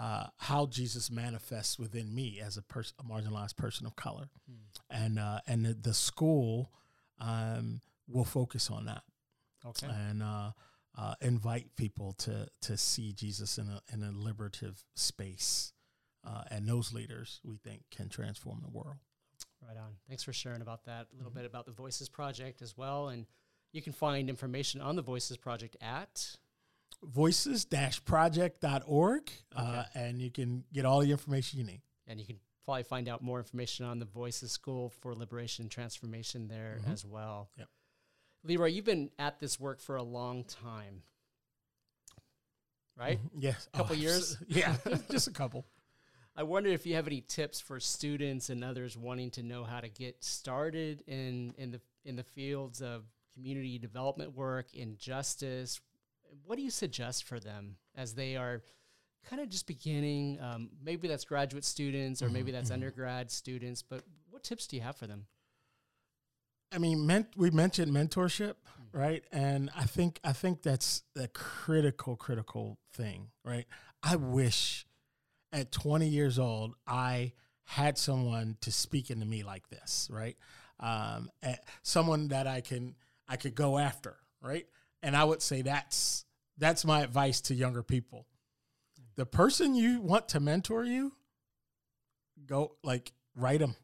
uh, 0.00 0.24
how 0.38 0.66
Jesus 0.66 1.10
manifests 1.10 1.78
within 1.78 2.14
me 2.14 2.40
as 2.42 2.56
a 2.56 2.62
person, 2.62 2.96
a 2.98 3.04
marginalized 3.04 3.56
person 3.56 3.86
of 3.86 3.96
color, 3.96 4.30
mm. 4.50 4.56
and 4.90 5.18
uh, 5.18 5.40
and 5.46 5.66
the, 5.66 5.74
the 5.74 5.94
school 5.94 6.72
um, 7.20 7.82
will 8.08 8.24
focus 8.24 8.70
on 8.70 8.86
that, 8.86 9.02
okay, 9.64 9.88
and 9.88 10.22
uh, 10.22 10.52
uh 10.96 11.14
invite 11.20 11.76
people 11.76 12.12
to 12.14 12.48
to 12.62 12.78
see 12.78 13.12
Jesus 13.12 13.58
in 13.58 13.68
a 13.68 13.80
in 13.92 14.02
a 14.02 14.10
liberative 14.10 14.84
space, 14.94 15.74
uh, 16.26 16.44
and 16.50 16.66
those 16.66 16.94
leaders 16.94 17.40
we 17.44 17.56
think 17.58 17.82
can 17.90 18.08
transform 18.08 18.60
the 18.62 18.70
world. 18.70 18.96
Right 19.66 19.76
on. 19.76 19.96
Thanks 20.08 20.22
for 20.22 20.32
sharing 20.32 20.62
about 20.62 20.84
that. 20.84 21.08
A 21.12 21.16
little 21.16 21.30
mm-hmm. 21.30 21.40
bit 21.40 21.46
about 21.46 21.66
the 21.66 21.72
Voices 21.72 22.08
Project 22.08 22.62
as 22.62 22.76
well. 22.76 23.08
And 23.08 23.26
you 23.72 23.82
can 23.82 23.92
find 23.92 24.30
information 24.30 24.80
on 24.80 24.96
the 24.96 25.02
Voices 25.02 25.36
Project 25.36 25.76
at 25.80 26.36
voices-project.org. 27.02 29.22
Okay. 29.22 29.32
Uh, 29.56 29.82
and 29.94 30.22
you 30.22 30.30
can 30.30 30.62
get 30.72 30.84
all 30.84 31.00
the 31.00 31.10
information 31.10 31.58
you 31.58 31.64
need. 31.64 31.80
And 32.06 32.20
you 32.20 32.26
can 32.26 32.36
probably 32.64 32.84
find 32.84 33.08
out 33.08 33.22
more 33.22 33.38
information 33.38 33.86
on 33.86 33.98
the 33.98 34.04
Voices 34.04 34.52
School 34.52 34.90
for 35.00 35.14
Liberation 35.14 35.64
and 35.64 35.70
Transformation 35.70 36.46
there 36.48 36.78
mm-hmm. 36.80 36.92
as 36.92 37.04
well. 37.04 37.50
Yep. 37.58 37.68
Leroy, 38.44 38.66
you've 38.66 38.84
been 38.84 39.10
at 39.18 39.40
this 39.40 39.58
work 39.58 39.80
for 39.80 39.96
a 39.96 40.02
long 40.02 40.44
time, 40.44 41.02
right? 42.96 43.18
Mm-hmm. 43.18 43.38
Yes. 43.40 43.68
A 43.74 43.78
couple 43.78 43.96
oh, 43.96 43.98
years? 43.98 44.36
Yeah, 44.48 44.76
just 45.10 45.26
a 45.26 45.32
couple. 45.32 45.66
I 46.38 46.42
wonder 46.42 46.68
if 46.68 46.84
you 46.84 46.94
have 46.96 47.06
any 47.06 47.22
tips 47.22 47.60
for 47.60 47.80
students 47.80 48.50
and 48.50 48.62
others 48.62 48.96
wanting 48.96 49.30
to 49.32 49.42
know 49.42 49.64
how 49.64 49.80
to 49.80 49.88
get 49.88 50.22
started 50.22 51.02
in 51.06 51.54
in 51.56 51.70
the 51.70 51.80
in 52.04 52.16
the 52.16 52.24
fields 52.24 52.82
of 52.82 53.04
community 53.34 53.78
development 53.78 54.36
work, 54.36 54.66
injustice. 54.74 55.80
What 56.44 56.56
do 56.56 56.62
you 56.62 56.70
suggest 56.70 57.24
for 57.24 57.40
them 57.40 57.76
as 57.96 58.14
they 58.14 58.36
are 58.36 58.62
kind 59.28 59.40
of 59.40 59.48
just 59.48 59.66
beginning? 59.66 60.38
Um, 60.40 60.70
maybe 60.84 61.08
that's 61.08 61.24
graduate 61.24 61.64
students 61.64 62.22
or 62.22 62.28
maybe 62.28 62.52
that's 62.52 62.66
mm-hmm. 62.66 62.74
undergrad 62.74 63.30
students, 63.30 63.82
but 63.82 64.02
what 64.30 64.44
tips 64.44 64.66
do 64.66 64.76
you 64.76 64.82
have 64.82 64.96
for 64.96 65.06
them? 65.06 65.26
I 66.72 66.78
mean, 66.78 67.06
ment- 67.06 67.34
we 67.36 67.50
mentioned 67.50 67.92
mentorship, 67.92 68.54
mm-hmm. 68.54 68.98
right? 68.98 69.24
And 69.32 69.70
I 69.74 69.84
think 69.84 70.20
I 70.22 70.32
think 70.32 70.62
that's 70.62 71.02
a 71.16 71.28
critical, 71.28 72.16
critical 72.16 72.78
thing, 72.92 73.28
right? 73.44 73.66
I 74.02 74.16
wish 74.16 74.86
at 75.56 75.72
20 75.72 76.06
years 76.06 76.38
old, 76.38 76.74
I 76.86 77.32
had 77.64 77.96
someone 77.98 78.58
to 78.60 78.70
speak 78.70 79.10
into 79.10 79.24
me 79.24 79.42
like 79.42 79.68
this, 79.70 80.08
right? 80.12 80.36
Um, 80.78 81.30
someone 81.82 82.28
that 82.28 82.46
I 82.46 82.60
can 82.60 82.94
I 83.26 83.36
could 83.36 83.54
go 83.54 83.78
after, 83.78 84.16
right? 84.42 84.66
And 85.02 85.16
I 85.16 85.24
would 85.24 85.42
say 85.42 85.62
that's 85.62 86.26
that's 86.58 86.84
my 86.84 87.02
advice 87.02 87.40
to 87.42 87.54
younger 87.54 87.82
people. 87.82 88.26
The 89.16 89.26
person 89.26 89.74
you 89.74 90.00
want 90.00 90.28
to 90.28 90.40
mentor 90.40 90.84
you, 90.84 91.12
go 92.44 92.76
like 92.84 93.12
write 93.34 93.60
them, 93.60 93.74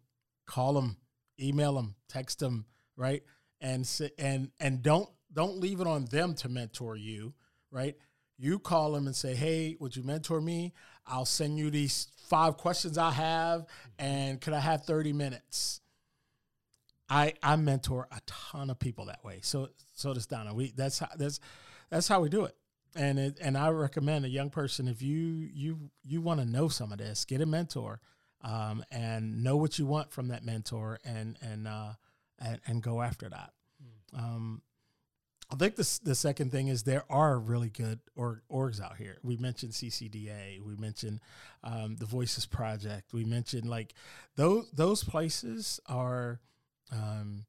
call 0.46 0.74
them, 0.74 0.98
email 1.40 1.74
them, 1.74 1.94
text 2.08 2.38
them, 2.40 2.66
right? 2.96 3.22
And 3.60 3.88
and 4.18 4.50
and 4.60 4.82
don't 4.82 5.08
don't 5.32 5.58
leave 5.58 5.80
it 5.80 5.86
on 5.86 6.04
them 6.04 6.34
to 6.34 6.48
mentor 6.50 6.96
you, 6.96 7.32
right? 7.70 7.96
You 8.36 8.58
call 8.58 8.92
them 8.92 9.06
and 9.06 9.16
say, 9.16 9.34
"Hey, 9.34 9.76
would 9.80 9.96
you 9.96 10.02
mentor 10.02 10.40
me? 10.40 10.74
I'll 11.06 11.24
send 11.24 11.58
you 11.58 11.70
these 11.70 12.08
five 12.28 12.56
questions 12.56 12.98
I 12.98 13.10
have, 13.10 13.66
and 13.98 14.40
could 14.40 14.54
I 14.54 14.60
have 14.60 14.84
thirty 14.84 15.12
minutes?" 15.12 15.80
I 17.12 17.34
I 17.42 17.56
mentor 17.56 18.08
a 18.10 18.20
ton 18.26 18.70
of 18.70 18.78
people 18.78 19.06
that 19.06 19.22
way. 19.22 19.40
So 19.42 19.68
so 19.94 20.14
does 20.14 20.26
Donna. 20.26 20.54
We 20.54 20.72
that's 20.74 20.98
how 20.98 21.08
that's 21.16 21.40
that's 21.90 22.08
how 22.08 22.22
we 22.22 22.30
do 22.30 22.44
it. 22.44 22.56
And 22.94 23.18
it, 23.18 23.38
and 23.40 23.56
I 23.56 23.68
recommend 23.68 24.24
a 24.24 24.28
young 24.28 24.50
person 24.50 24.88
if 24.88 25.02
you 25.02 25.48
you 25.52 25.90
you 26.04 26.22
want 26.22 26.40
to 26.40 26.46
know 26.46 26.68
some 26.68 26.90
of 26.90 26.98
this, 26.98 27.24
get 27.26 27.42
a 27.42 27.46
mentor, 27.46 28.00
um, 28.42 28.82
and 28.90 29.44
know 29.44 29.56
what 29.56 29.78
you 29.78 29.84
want 29.84 30.10
from 30.10 30.28
that 30.28 30.44
mentor, 30.44 31.00
and 31.04 31.36
and 31.42 31.68
uh, 31.68 31.92
and, 32.38 32.60
and 32.66 32.82
go 32.82 33.02
after 33.02 33.28
that. 33.28 33.52
Mm. 34.14 34.18
Um, 34.18 34.62
I 35.52 35.56
think 35.56 35.76
the 35.76 36.00
the 36.02 36.14
second 36.14 36.50
thing 36.50 36.68
is 36.68 36.82
there 36.82 37.04
are 37.10 37.38
really 37.38 37.68
good 37.68 38.00
org, 38.16 38.40
orgs 38.50 38.80
out 38.80 38.96
here. 38.96 39.18
We 39.22 39.36
mentioned 39.36 39.72
CCDA, 39.72 40.62
we 40.62 40.76
mentioned 40.76 41.20
um, 41.62 41.96
the 41.96 42.06
Voices 42.06 42.46
Project, 42.46 43.12
we 43.12 43.24
mentioned 43.24 43.68
like 43.68 43.92
those 44.36 44.70
those 44.72 45.04
places 45.04 45.78
are, 45.86 46.40
um, 46.90 47.44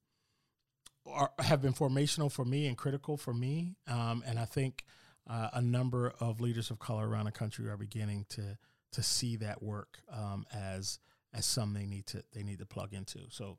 are 1.07 1.31
have 1.39 1.61
been 1.61 1.71
formational 1.71 2.29
for 2.29 2.43
me 2.43 2.67
and 2.67 2.77
critical 2.77 3.15
for 3.15 3.33
me, 3.33 3.77
um, 3.87 4.21
and 4.27 4.37
I 4.37 4.45
think 4.45 4.83
uh, 5.29 5.51
a 5.53 5.61
number 5.61 6.13
of 6.19 6.41
leaders 6.41 6.71
of 6.71 6.79
color 6.79 7.07
around 7.07 7.25
the 7.25 7.31
country 7.31 7.69
are 7.69 7.77
beginning 7.77 8.25
to 8.29 8.57
to 8.91 9.01
see 9.01 9.37
that 9.37 9.63
work 9.63 9.99
um, 10.11 10.45
as 10.53 10.99
as 11.33 11.45
something 11.45 11.81
they 11.81 11.87
need 11.87 12.07
to 12.07 12.21
they 12.33 12.43
need 12.43 12.59
to 12.59 12.65
plug 12.65 12.93
into. 12.93 13.19
So. 13.29 13.57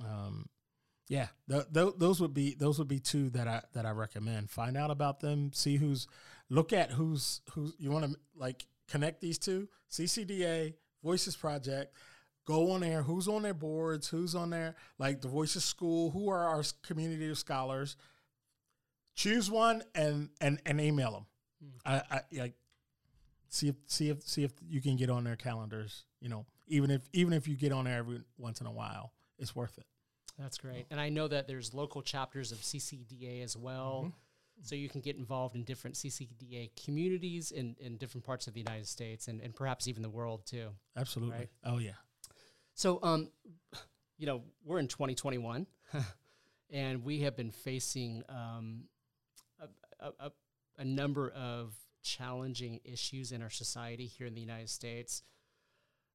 Um, 0.00 0.48
yeah, 1.08 1.28
th- 1.50 1.64
th- 1.72 1.94
those 1.96 2.20
would 2.20 2.34
be 2.34 2.54
those 2.54 2.78
would 2.78 2.88
be 2.88 3.00
two 3.00 3.30
that 3.30 3.48
I 3.48 3.62
that 3.72 3.86
I 3.86 3.90
recommend. 3.90 4.50
Find 4.50 4.76
out 4.76 4.90
about 4.90 5.20
them. 5.20 5.52
See 5.54 5.76
who's 5.76 6.06
look 6.50 6.72
at 6.72 6.92
who's 6.92 7.40
who's 7.52 7.74
you 7.78 7.90
want 7.90 8.04
to 8.04 8.18
like 8.36 8.66
connect 8.88 9.20
these 9.20 9.38
two. 9.38 9.68
CCDA 9.90 10.74
Voices 11.02 11.34
Project. 11.34 11.94
Go 12.44 12.72
on 12.72 12.80
there. 12.80 13.02
Who's 13.02 13.28
on 13.28 13.42
their 13.42 13.54
boards? 13.54 14.08
Who's 14.08 14.34
on 14.34 14.50
there? 14.50 14.74
Like 14.98 15.22
the 15.22 15.28
Voices 15.28 15.64
School. 15.64 16.10
Who 16.10 16.28
are 16.28 16.44
our 16.46 16.62
community 16.82 17.28
of 17.30 17.38
scholars? 17.38 17.96
Choose 19.14 19.50
one 19.50 19.82
and 19.94 20.28
and 20.40 20.60
and 20.66 20.80
email 20.80 21.12
them. 21.12 21.26
Hmm. 21.62 21.92
I, 21.94 22.02
I 22.10 22.20
like 22.38 22.54
see 23.48 23.68
if 23.68 23.76
see 23.86 24.10
if 24.10 24.22
see 24.22 24.44
if 24.44 24.52
you 24.68 24.82
can 24.82 24.96
get 24.96 25.08
on 25.08 25.24
their 25.24 25.36
calendars. 25.36 26.04
You 26.20 26.28
know, 26.28 26.44
even 26.66 26.90
if 26.90 27.08
even 27.14 27.32
if 27.32 27.48
you 27.48 27.56
get 27.56 27.72
on 27.72 27.86
there 27.86 27.98
every 27.98 28.20
once 28.36 28.60
in 28.60 28.66
a 28.66 28.72
while, 28.72 29.12
it's 29.38 29.56
worth 29.56 29.78
it. 29.78 29.86
That's 30.38 30.58
great. 30.58 30.86
And 30.90 31.00
I 31.00 31.08
know 31.08 31.28
that 31.28 31.48
there's 31.48 31.74
local 31.74 32.00
chapters 32.02 32.52
of 32.52 32.58
CCDA 32.58 33.42
as 33.42 33.56
well. 33.56 34.04
Mm-hmm. 34.04 34.10
So 34.62 34.74
you 34.74 34.88
can 34.88 35.00
get 35.00 35.16
involved 35.16 35.54
in 35.54 35.62
different 35.62 35.96
CCDA 35.96 36.70
communities 36.84 37.52
in, 37.52 37.76
in 37.78 37.96
different 37.96 38.26
parts 38.26 38.48
of 38.48 38.54
the 38.54 38.60
United 38.60 38.88
States 38.88 39.28
and, 39.28 39.40
and 39.40 39.54
perhaps 39.54 39.86
even 39.86 40.02
the 40.02 40.08
world 40.08 40.46
too. 40.46 40.70
Absolutely. 40.96 41.36
Right? 41.36 41.48
Oh, 41.64 41.78
yeah. 41.78 41.92
So, 42.74 42.98
um, 43.02 43.30
you 44.18 44.26
know, 44.26 44.42
we're 44.64 44.78
in 44.78 44.88
2021, 44.88 45.66
and 46.70 47.04
we 47.04 47.20
have 47.20 47.36
been 47.36 47.50
facing 47.50 48.22
um, 48.28 48.84
a, 50.00 50.10
a, 50.20 50.32
a, 50.78 50.84
number 50.84 51.30
of 51.30 51.74
challenging 52.02 52.80
issues 52.84 53.32
in 53.32 53.42
our 53.42 53.50
society 53.50 54.06
here 54.06 54.26
in 54.26 54.34
the 54.34 54.40
United 54.40 54.70
States, 54.70 55.22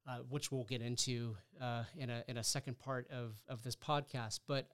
uh, 0.08 0.18
which 0.30 0.52
we'll 0.52 0.66
get 0.66 0.82
into 0.82 1.36
uh, 1.62 1.84
in 1.98 2.10
a 2.10 2.24
in 2.28 2.38
a 2.38 2.44
second 2.44 2.78
part 2.80 3.10
of 3.10 3.36
of 3.48 3.64
this 3.64 3.76
podcast. 3.76 4.42
But 4.48 4.68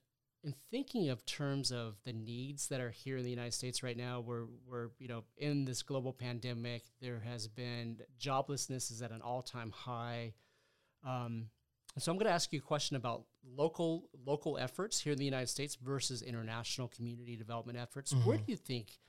in 0.43 0.53
thinking 0.71 1.09
of 1.09 1.25
terms 1.25 1.71
of 1.71 1.97
the 2.05 2.13
needs 2.13 2.67
that 2.69 2.79
are 2.79 2.91
here 2.91 3.17
in 3.17 3.23
the 3.23 3.29
United 3.29 3.53
States 3.53 3.83
right 3.83 3.97
now, 3.97 4.21
we're 4.21 4.45
we're 4.65 4.89
you 4.97 5.07
know 5.07 5.23
in 5.37 5.65
this 5.65 5.83
global 5.83 6.13
pandemic. 6.13 6.83
There 7.01 7.19
has 7.19 7.47
been 7.47 7.99
joblessness 8.19 8.91
is 8.91 9.01
at 9.01 9.11
an 9.11 9.21
all 9.21 9.41
time 9.41 9.71
high. 9.71 10.33
Um, 11.05 11.47
so 11.97 12.11
I'm 12.11 12.17
going 12.17 12.27
to 12.27 12.33
ask 12.33 12.53
you 12.53 12.59
a 12.59 12.61
question 12.61 12.95
about 12.95 13.23
local 13.43 14.09
local 14.25 14.57
efforts 14.57 14.99
here 14.99 15.13
in 15.13 15.19
the 15.19 15.25
United 15.25 15.47
States 15.47 15.75
versus 15.75 16.21
international 16.21 16.87
community 16.87 17.35
development 17.35 17.77
efforts. 17.77 18.13
Mm-hmm. 18.13 18.27
Where 18.27 18.37
do 18.37 18.43
you 18.47 18.55
think 18.55 18.99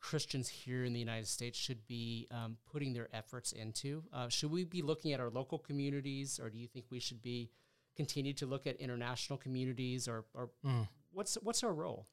Christians 0.00 0.48
here 0.48 0.84
in 0.84 0.92
the 0.92 0.98
United 0.98 1.28
States 1.28 1.58
should 1.58 1.86
be 1.86 2.26
um, 2.30 2.56
putting 2.70 2.92
their 2.92 3.08
efforts 3.12 3.52
into? 3.52 4.02
Uh, 4.12 4.28
should 4.28 4.50
we 4.50 4.64
be 4.64 4.82
looking 4.82 5.12
at 5.12 5.20
our 5.20 5.30
local 5.30 5.58
communities, 5.58 6.40
or 6.42 6.50
do 6.50 6.58
you 6.58 6.66
think 6.66 6.86
we 6.90 7.00
should 7.00 7.22
be 7.22 7.50
continue 7.96 8.32
to 8.32 8.46
look 8.46 8.66
at 8.66 8.76
international 8.76 9.38
communities, 9.38 10.08
or, 10.08 10.24
or 10.34 10.50
mm. 10.64 10.88
what's 11.12 11.34
what's 11.42 11.62
our 11.62 11.72
role? 11.72 12.06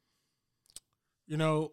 You 1.27 1.37
know, 1.37 1.71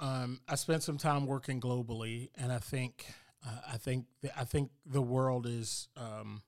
um, 0.00 0.40
I 0.48 0.54
spent 0.54 0.82
some 0.82 0.98
time 0.98 1.26
working 1.26 1.60
globally, 1.60 2.30
and 2.36 2.52
I 2.52 2.58
think 2.58 3.06
uh, 3.44 3.72
I 3.72 3.76
think 3.76 4.06
I 4.36 4.44
think 4.44 4.70
the 4.84 5.02
world 5.02 5.46
is 5.46 5.88
um, 5.96 6.42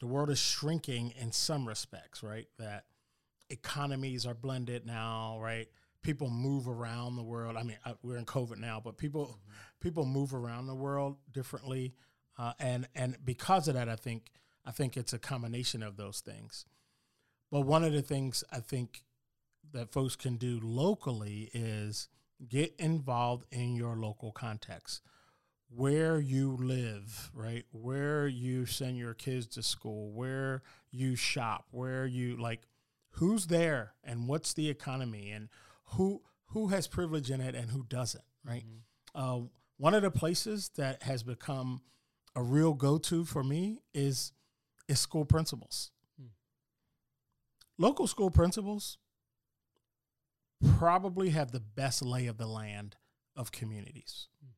the 0.00 0.06
world 0.06 0.30
is 0.30 0.38
shrinking 0.38 1.14
in 1.20 1.32
some 1.32 1.66
respects, 1.66 2.22
right? 2.22 2.46
That 2.58 2.84
economies 3.50 4.26
are 4.26 4.34
blended 4.34 4.86
now, 4.86 5.38
right? 5.40 5.68
People 6.06 6.30
move 6.30 6.68
around 6.68 7.16
the 7.16 7.24
world. 7.24 7.56
I 7.56 7.64
mean, 7.64 7.78
uh, 7.84 7.94
we're 8.00 8.16
in 8.16 8.24
COVID 8.24 8.58
now, 8.58 8.80
but 8.82 8.96
people 8.96 9.40
people 9.80 10.04
move 10.04 10.34
around 10.34 10.68
the 10.68 10.74
world 10.74 11.16
differently, 11.32 11.96
uh, 12.38 12.52
and 12.60 12.86
and 12.94 13.16
because 13.24 13.66
of 13.66 13.74
that, 13.74 13.88
I 13.88 13.96
think 13.96 14.30
I 14.64 14.70
think 14.70 14.96
it's 14.96 15.12
a 15.12 15.18
combination 15.18 15.82
of 15.82 15.96
those 15.96 16.20
things. 16.20 16.64
But 17.50 17.62
one 17.62 17.82
of 17.82 17.92
the 17.92 18.02
things 18.02 18.44
I 18.52 18.60
think 18.60 19.02
that 19.72 19.90
folks 19.90 20.14
can 20.14 20.36
do 20.36 20.60
locally 20.62 21.50
is 21.52 22.08
get 22.48 22.72
involved 22.78 23.44
in 23.50 23.74
your 23.74 23.96
local 23.96 24.30
context 24.30 25.02
where 25.68 26.20
you 26.20 26.56
live, 26.60 27.32
right? 27.34 27.64
Where 27.72 28.28
you 28.28 28.64
send 28.64 28.96
your 28.96 29.14
kids 29.14 29.48
to 29.48 29.62
school, 29.64 30.12
where 30.12 30.62
you 30.92 31.16
shop, 31.16 31.66
where 31.72 32.06
you 32.06 32.36
like 32.36 32.60
who's 33.16 33.46
there 33.48 33.94
and 34.04 34.28
what's 34.28 34.52
the 34.52 34.68
economy 34.68 35.30
and 35.30 35.48
who 35.90 36.22
who 36.50 36.68
has 36.68 36.86
privilege 36.86 37.30
in 37.30 37.40
it 37.40 37.54
and 37.54 37.70
who 37.70 37.84
doesn't, 37.84 38.24
right? 38.44 38.64
Mm-hmm. 38.64 39.42
Uh, 39.44 39.46
one 39.78 39.94
of 39.94 40.02
the 40.02 40.10
places 40.10 40.70
that 40.76 41.02
has 41.02 41.22
become 41.22 41.82
a 42.34 42.42
real 42.42 42.74
go-to 42.74 43.24
for 43.24 43.42
me 43.42 43.80
is 43.94 44.32
is 44.88 45.00
school 45.00 45.24
principals. 45.24 45.90
Hmm. 46.18 46.28
Local 47.78 48.06
school 48.06 48.30
principals 48.30 48.98
probably 50.78 51.30
have 51.30 51.50
the 51.50 51.60
best 51.60 52.02
lay 52.02 52.26
of 52.26 52.38
the 52.38 52.46
land 52.46 52.96
of 53.36 53.52
communities. 53.52 54.28
Hmm 54.40 54.52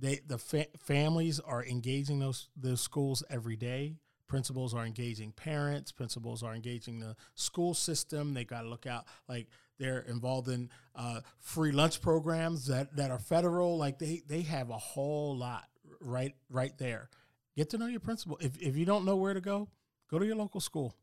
they 0.00 0.20
the 0.26 0.38
fa- 0.38 0.66
families 0.78 1.40
are 1.40 1.64
engaging 1.64 2.18
those 2.18 2.48
those 2.56 2.80
schools 2.80 3.22
every 3.30 3.56
day. 3.56 3.96
Principals 4.26 4.74
are 4.74 4.84
engaging 4.84 5.32
parents. 5.32 5.90
Principals 5.90 6.42
are 6.42 6.54
engaging 6.54 7.00
the 7.00 7.16
school 7.34 7.72
system. 7.74 8.34
They 8.34 8.44
got 8.44 8.62
to 8.62 8.68
look 8.68 8.86
out 8.86 9.06
like 9.28 9.48
they're 9.78 10.00
involved 10.00 10.48
in 10.48 10.70
uh, 10.94 11.20
free 11.38 11.72
lunch 11.72 12.00
programs 12.00 12.66
that, 12.66 12.96
that 12.96 13.10
are 13.10 13.18
federal. 13.18 13.78
Like 13.78 13.98
they 13.98 14.22
they 14.26 14.42
have 14.42 14.70
a 14.70 14.78
whole 14.78 15.36
lot 15.36 15.64
right 16.00 16.34
right 16.50 16.76
there. 16.78 17.08
Get 17.56 17.70
to 17.70 17.78
know 17.78 17.86
your 17.86 18.00
principal. 18.00 18.38
If 18.40 18.60
if 18.60 18.76
you 18.76 18.84
don't 18.84 19.04
know 19.04 19.16
where 19.16 19.34
to 19.34 19.40
go, 19.40 19.68
go 20.10 20.18
to 20.18 20.26
your 20.26 20.36
local 20.36 20.60
school. 20.60 20.94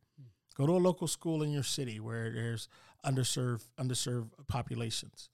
Go 0.56 0.66
to 0.66 0.74
a 0.74 0.78
local 0.78 1.08
school 1.08 1.44
in 1.44 1.52
your 1.52 1.64
city 1.64 2.00
where 2.00 2.32
there's 2.32 2.70
underserved 3.06 3.66
underserved 3.78 4.30
populations 4.48 5.30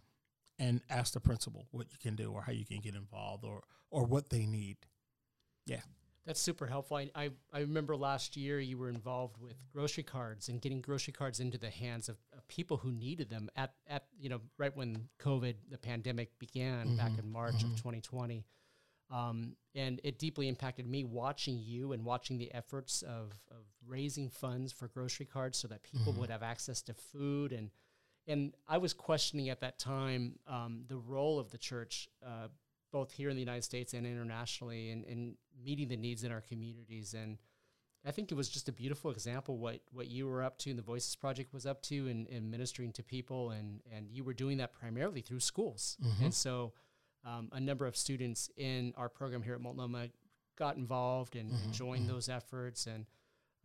and 0.57 0.81
ask 0.89 1.13
the 1.13 1.19
principal 1.19 1.67
what 1.71 1.87
you 1.91 1.97
can 1.99 2.15
do 2.15 2.31
or 2.31 2.41
how 2.43 2.51
you 2.51 2.65
can 2.65 2.79
get 2.79 2.95
involved 2.95 3.43
or 3.43 3.61
or 3.89 4.05
what 4.05 4.29
they 4.29 4.45
need. 4.45 4.77
Yeah. 5.65 5.81
That's 6.25 6.39
super 6.39 6.67
helpful. 6.67 6.97
I, 6.97 7.09
I, 7.15 7.29
I, 7.51 7.59
remember 7.61 7.95
last 7.95 8.37
year 8.37 8.59
you 8.59 8.77
were 8.77 8.89
involved 8.89 9.37
with 9.41 9.55
grocery 9.73 10.03
cards 10.03 10.49
and 10.49 10.61
getting 10.61 10.79
grocery 10.79 11.13
cards 11.13 11.39
into 11.39 11.57
the 11.57 11.71
hands 11.71 12.09
of, 12.09 12.17
of 12.37 12.47
people 12.47 12.77
who 12.77 12.91
needed 12.91 13.29
them 13.29 13.49
at, 13.55 13.73
at 13.87 14.05
you 14.19 14.29
know 14.29 14.39
right 14.59 14.75
when 14.75 15.07
COVID 15.19 15.55
the 15.69 15.79
pandemic 15.79 16.37
began 16.37 16.87
mm-hmm. 16.87 16.97
back 16.97 17.17
in 17.17 17.27
March 17.27 17.55
mm-hmm. 17.55 17.71
of 17.71 17.77
2020. 17.77 18.45
Um, 19.09 19.57
and 19.75 19.99
it 20.03 20.19
deeply 20.19 20.47
impacted 20.47 20.87
me 20.87 21.03
watching 21.03 21.59
you 21.59 21.91
and 21.91 22.05
watching 22.05 22.37
the 22.37 22.53
efforts 22.53 23.01
of, 23.01 23.33
of 23.49 23.65
raising 23.85 24.29
funds 24.29 24.71
for 24.71 24.87
grocery 24.87 25.25
cards 25.25 25.57
so 25.57 25.67
that 25.67 25.83
people 25.83 26.13
mm-hmm. 26.13 26.21
would 26.21 26.29
have 26.29 26.43
access 26.43 26.81
to 26.83 26.93
food 26.93 27.51
and 27.51 27.71
and 28.27 28.53
I 28.67 28.77
was 28.77 28.93
questioning 28.93 29.49
at 29.49 29.61
that 29.61 29.79
time 29.79 30.39
um, 30.47 30.83
the 30.87 30.97
role 30.97 31.39
of 31.39 31.49
the 31.49 31.57
church, 31.57 32.07
uh, 32.23 32.47
both 32.91 33.11
here 33.11 33.29
in 33.29 33.35
the 33.35 33.41
United 33.41 33.63
States 33.63 33.93
and 33.93 34.05
internationally, 34.05 34.91
and, 34.91 35.03
in 35.05 35.35
meeting 35.63 35.87
the 35.87 35.97
needs 35.97 36.23
in 36.23 36.31
our 36.31 36.41
communities. 36.41 37.13
And 37.13 37.37
I 38.05 38.11
think 38.11 38.31
it 38.31 38.35
was 38.35 38.49
just 38.49 38.67
a 38.67 38.71
beautiful 38.71 39.11
example 39.11 39.57
what 39.57 39.81
what 39.91 40.07
you 40.09 40.27
were 40.27 40.43
up 40.43 40.57
to 40.59 40.69
and 40.69 40.79
the 40.79 40.83
Voices 40.83 41.15
Project 41.15 41.53
was 41.53 41.65
up 41.65 41.81
to 41.83 42.07
in, 42.07 42.25
in 42.27 42.49
ministering 42.49 42.91
to 42.93 43.03
people, 43.03 43.51
and 43.51 43.81
and 43.91 44.07
you 44.11 44.23
were 44.23 44.33
doing 44.33 44.57
that 44.57 44.73
primarily 44.73 45.21
through 45.21 45.39
schools. 45.39 45.97
Mm-hmm. 46.03 46.25
And 46.25 46.33
so, 46.33 46.73
um, 47.25 47.49
a 47.51 47.59
number 47.59 47.85
of 47.85 47.95
students 47.95 48.49
in 48.57 48.93
our 48.97 49.09
program 49.09 49.43
here 49.43 49.53
at 49.53 49.61
Multnomah 49.61 50.09
got 50.57 50.77
involved 50.77 51.35
and, 51.35 51.51
mm-hmm. 51.51 51.63
and 51.63 51.73
joined 51.73 52.03
mm-hmm. 52.03 52.13
those 52.13 52.29
efforts, 52.29 52.87
and 52.87 53.05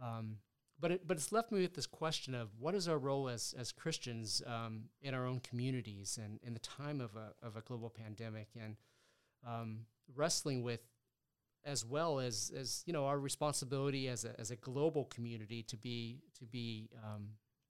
um, 0.02 0.36
but 0.78 0.90
it, 0.90 1.06
but 1.06 1.16
it's 1.16 1.32
left 1.32 1.50
me 1.50 1.62
with 1.62 1.74
this 1.74 1.86
question 1.86 2.34
of 2.34 2.50
what 2.58 2.74
is 2.74 2.88
our 2.88 2.98
role 2.98 3.28
as 3.28 3.54
as 3.58 3.72
Christians 3.72 4.42
um, 4.46 4.84
in 5.00 5.14
our 5.14 5.26
own 5.26 5.40
communities 5.40 6.18
and 6.22 6.38
in 6.42 6.52
the 6.52 6.60
time 6.60 7.00
of 7.00 7.16
a 7.16 7.32
of 7.44 7.56
a 7.56 7.62
global 7.62 7.88
pandemic 7.88 8.48
and 8.60 8.76
um, 9.46 9.80
wrestling 10.14 10.62
with 10.62 10.80
as 11.64 11.85
well 11.85 12.20
as 12.20 12.52
as 12.56 12.82
you 12.87 12.92
know 12.92 13.06
our 13.06 13.18
responsibility 13.18 14.09
as 14.09 14.24
a 14.24 14.38
as 14.38 14.50
a 14.50 14.56
global 14.56 15.04
community 15.06 15.62
to 15.64 15.76
be 15.76 16.20
to 16.38 16.44
be 16.44 16.88
um, 17.04 17.28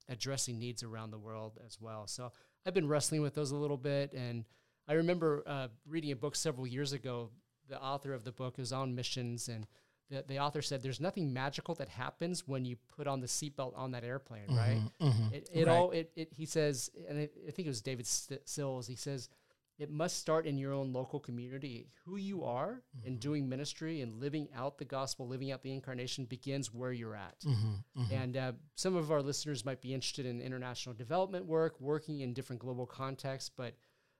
addressing 0.09 0.59
needs 0.59 0.83
around 0.83 1.11
the 1.11 1.17
world 1.17 1.59
as 1.65 1.79
well. 1.81 2.07
So 2.07 2.31
I've 2.65 2.73
been 2.73 2.87
wrestling 2.87 3.21
with 3.21 3.35
those 3.35 3.51
a 3.51 3.55
little 3.55 3.77
bit, 3.77 4.13
and 4.13 4.45
I 4.87 4.93
remember 4.93 5.43
uh, 5.45 5.67
reading 5.87 6.11
a 6.11 6.15
book 6.15 6.35
several 6.35 6.67
years 6.67 6.93
ago. 6.93 7.29
The 7.69 7.81
author 7.81 8.13
of 8.13 8.23
the 8.23 8.31
book 8.31 8.59
is 8.59 8.71
on 8.71 8.95
missions 8.95 9.49
and 9.49 9.67
the, 10.09 10.23
the 10.27 10.39
author 10.39 10.61
said 10.61 10.81
there's 10.81 11.01
nothing 11.01 11.33
magical 11.33 11.75
that 11.75 11.89
happens 11.89 12.47
when 12.47 12.65
you 12.65 12.77
put 12.95 13.07
on 13.07 13.19
the 13.19 13.27
seatbelt 13.27 13.77
on 13.77 13.91
that 13.91 14.03
airplane, 14.03 14.47
mm-hmm, 14.47 14.57
right? 14.57 14.81
Mm-hmm, 15.01 15.33
it, 15.33 15.49
it 15.53 15.67
right. 15.67 15.75
all 15.75 15.91
it, 15.91 16.11
it 16.15 16.29
he 16.31 16.45
says, 16.45 16.89
and 17.09 17.19
it, 17.19 17.33
I 17.47 17.51
think 17.51 17.65
it 17.65 17.69
was 17.69 17.81
David 17.81 18.07
Sills. 18.07 18.87
He 18.87 18.95
says 18.95 19.29
it 19.77 19.91
must 19.91 20.17
start 20.17 20.47
in 20.47 20.57
your 20.57 20.73
own 20.73 20.91
local 20.91 21.19
community. 21.19 21.87
Who 22.05 22.17
you 22.17 22.43
are 22.43 22.81
mm-hmm. 22.97 23.07
and 23.07 23.19
doing 23.19 23.47
ministry 23.47 24.01
and 24.01 24.19
living 24.19 24.47
out 24.55 24.77
the 24.77 24.85
gospel, 24.85 25.27
living 25.27 25.51
out 25.51 25.61
the 25.61 25.71
incarnation 25.71 26.25
begins 26.25 26.73
where 26.73 26.91
you're 26.91 27.15
at. 27.15 27.39
Mm-hmm, 27.41 28.01
mm-hmm. 28.01 28.13
And 28.13 28.37
uh, 28.37 28.51
some 28.75 28.95
of 28.95 29.11
our 29.11 29.21
listeners 29.21 29.65
might 29.65 29.81
be 29.81 29.93
interested 29.93 30.25
in 30.25 30.41
international 30.41 30.95
development 30.95 31.45
work, 31.45 31.79
working 31.79 32.21
in 32.21 32.33
different 32.33 32.61
global 32.61 32.85
contexts, 32.85 33.51
but 33.55 33.75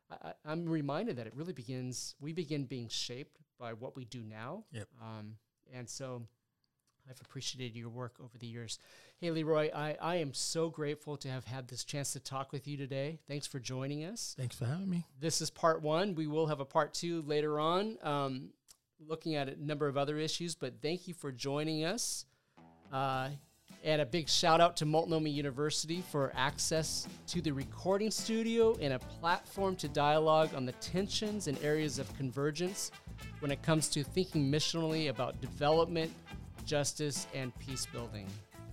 I, 0.09 0.33
am 0.45 0.65
reminded 0.65 1.17
that 1.17 1.27
it 1.27 1.35
really 1.35 1.53
begins. 1.53 2.15
We 2.19 2.33
begin 2.33 2.65
being 2.65 2.87
shaped 2.87 3.39
by 3.59 3.73
what 3.73 3.95
we 3.95 4.05
do 4.05 4.23
now. 4.23 4.63
Yep. 4.71 4.87
Um, 5.01 5.35
and 5.73 5.89
so 5.89 6.23
I've 7.09 7.19
appreciated 7.21 7.75
your 7.75 7.89
work 7.89 8.15
over 8.23 8.37
the 8.37 8.47
years. 8.47 8.79
Hey, 9.19 9.31
Leroy, 9.31 9.71
I, 9.73 9.97
I 9.99 10.15
am 10.17 10.31
so 10.31 10.69
grateful 10.69 11.17
to 11.17 11.27
have 11.27 11.43
had 11.43 11.67
this 11.67 11.83
chance 11.83 12.13
to 12.13 12.19
talk 12.19 12.51
with 12.51 12.67
you 12.67 12.77
today. 12.77 13.17
Thanks 13.27 13.47
for 13.47 13.59
joining 13.59 14.05
us. 14.05 14.35
Thanks 14.37 14.55
for 14.55 14.65
having 14.65 14.87
me. 14.87 15.07
This 15.19 15.41
is 15.41 15.49
part 15.49 15.81
one. 15.81 16.13
We 16.13 16.27
will 16.27 16.45
have 16.45 16.59
a 16.59 16.65
part 16.65 16.93
two 16.93 17.23
later 17.23 17.59
on, 17.59 17.97
um, 18.03 18.49
looking 19.07 19.33
at 19.33 19.49
a 19.49 19.59
number 19.59 19.87
of 19.87 19.97
other 19.97 20.19
issues, 20.19 20.53
but 20.53 20.83
thank 20.83 21.07
you 21.07 21.15
for 21.15 21.31
joining 21.31 21.83
us. 21.83 22.25
Uh, 22.93 23.29
and 23.83 24.01
a 24.01 24.05
big 24.05 24.29
shout 24.29 24.61
out 24.61 24.77
to 24.77 24.85
Multnomah 24.85 25.29
University 25.29 26.03
for 26.11 26.31
access 26.35 27.07
to 27.25 27.41
the 27.41 27.51
recording 27.51 28.11
studio 28.11 28.77
and 28.79 28.93
a 28.93 28.99
platform 28.99 29.75
to 29.77 29.87
dialogue 29.87 30.53
on 30.53 30.63
the 30.63 30.73
tensions 30.73 31.47
and 31.47 31.57
areas 31.63 31.97
of 31.97 32.15
convergence 32.17 32.91
when 33.39 33.49
it 33.49 33.63
comes 33.63 33.87
to 33.89 34.03
thinking 34.03 34.51
missionally 34.51 35.09
about 35.09 35.41
development, 35.41 36.13
justice, 36.65 37.25
and 37.33 37.51
peace 37.57 37.87
building. 37.87 38.27